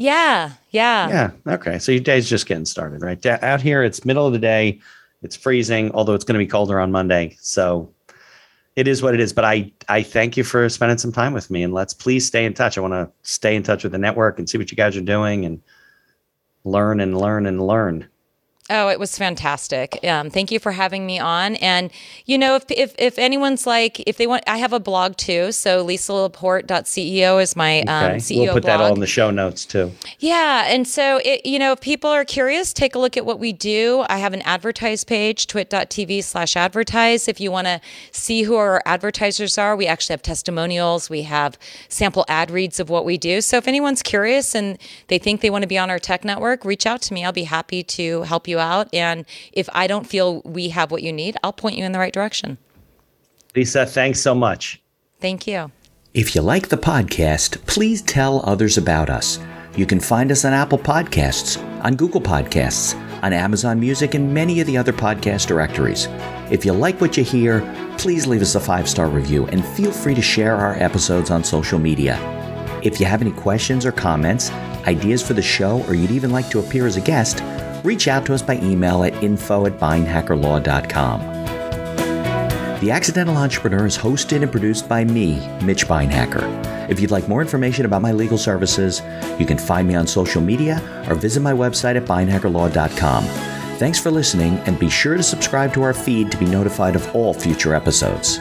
[0.00, 1.08] Yeah, yeah.
[1.10, 1.54] Yeah.
[1.54, 1.78] Okay.
[1.78, 3.24] So your day's just getting started, right?
[3.26, 4.80] Out here, it's middle of the day.
[5.22, 7.36] It's freezing, although it's going to be colder on Monday.
[7.42, 7.92] So
[8.76, 9.34] it is what it is.
[9.34, 12.46] But I I thank you for spending some time with me, and let's please stay
[12.46, 12.78] in touch.
[12.78, 15.02] I want to stay in touch with the network and see what you guys are
[15.02, 15.60] doing, and
[16.64, 18.08] learn and learn and learn.
[18.70, 19.98] Oh, it was fantastic.
[20.04, 21.56] Um, thank you for having me on.
[21.56, 21.90] And,
[22.24, 25.50] you know, if, if, if anyone's like, if they want, I have a blog too.
[25.50, 28.78] So lisalaporte.ceo is my um, CEO We'll put blog.
[28.78, 29.90] that all in the show notes too.
[30.20, 30.66] Yeah.
[30.68, 33.52] And so, it, you know, if people are curious, take a look at what we
[33.52, 34.04] do.
[34.08, 37.26] I have an advertise page, twit.tv slash advertise.
[37.26, 37.80] If you want to
[38.12, 41.10] see who our advertisers are, we actually have testimonials.
[41.10, 43.40] We have sample ad reads of what we do.
[43.40, 44.78] So if anyone's curious and
[45.08, 47.24] they think they want to be on our tech network, reach out to me.
[47.24, 48.92] I'll be happy to help you out.
[48.94, 51.98] And if I don't feel we have what you need, I'll point you in the
[51.98, 52.58] right direction.
[53.56, 54.80] Lisa, thanks so much.
[55.20, 55.70] Thank you.
[56.14, 59.38] If you like the podcast, please tell others about us.
[59.76, 64.60] You can find us on Apple Podcasts, on Google Podcasts, on Amazon Music, and many
[64.60, 66.08] of the other podcast directories.
[66.50, 67.60] If you like what you hear,
[67.96, 71.44] please leave us a five star review and feel free to share our episodes on
[71.44, 72.18] social media.
[72.82, 74.50] If you have any questions or comments,
[74.86, 77.38] ideas for the show, or you'd even like to appear as a guest,
[77.84, 81.20] reach out to us by email at info at beinhakerlaw.com.
[82.80, 86.88] The Accidental Entrepreneur is hosted and produced by me, Mitch Beinhaker.
[86.88, 89.02] If you'd like more information about my legal services,
[89.38, 93.24] you can find me on social media or visit my website at beinhakerlaw.com.
[93.76, 97.14] Thanks for listening, and be sure to subscribe to our feed to be notified of
[97.14, 98.40] all future episodes.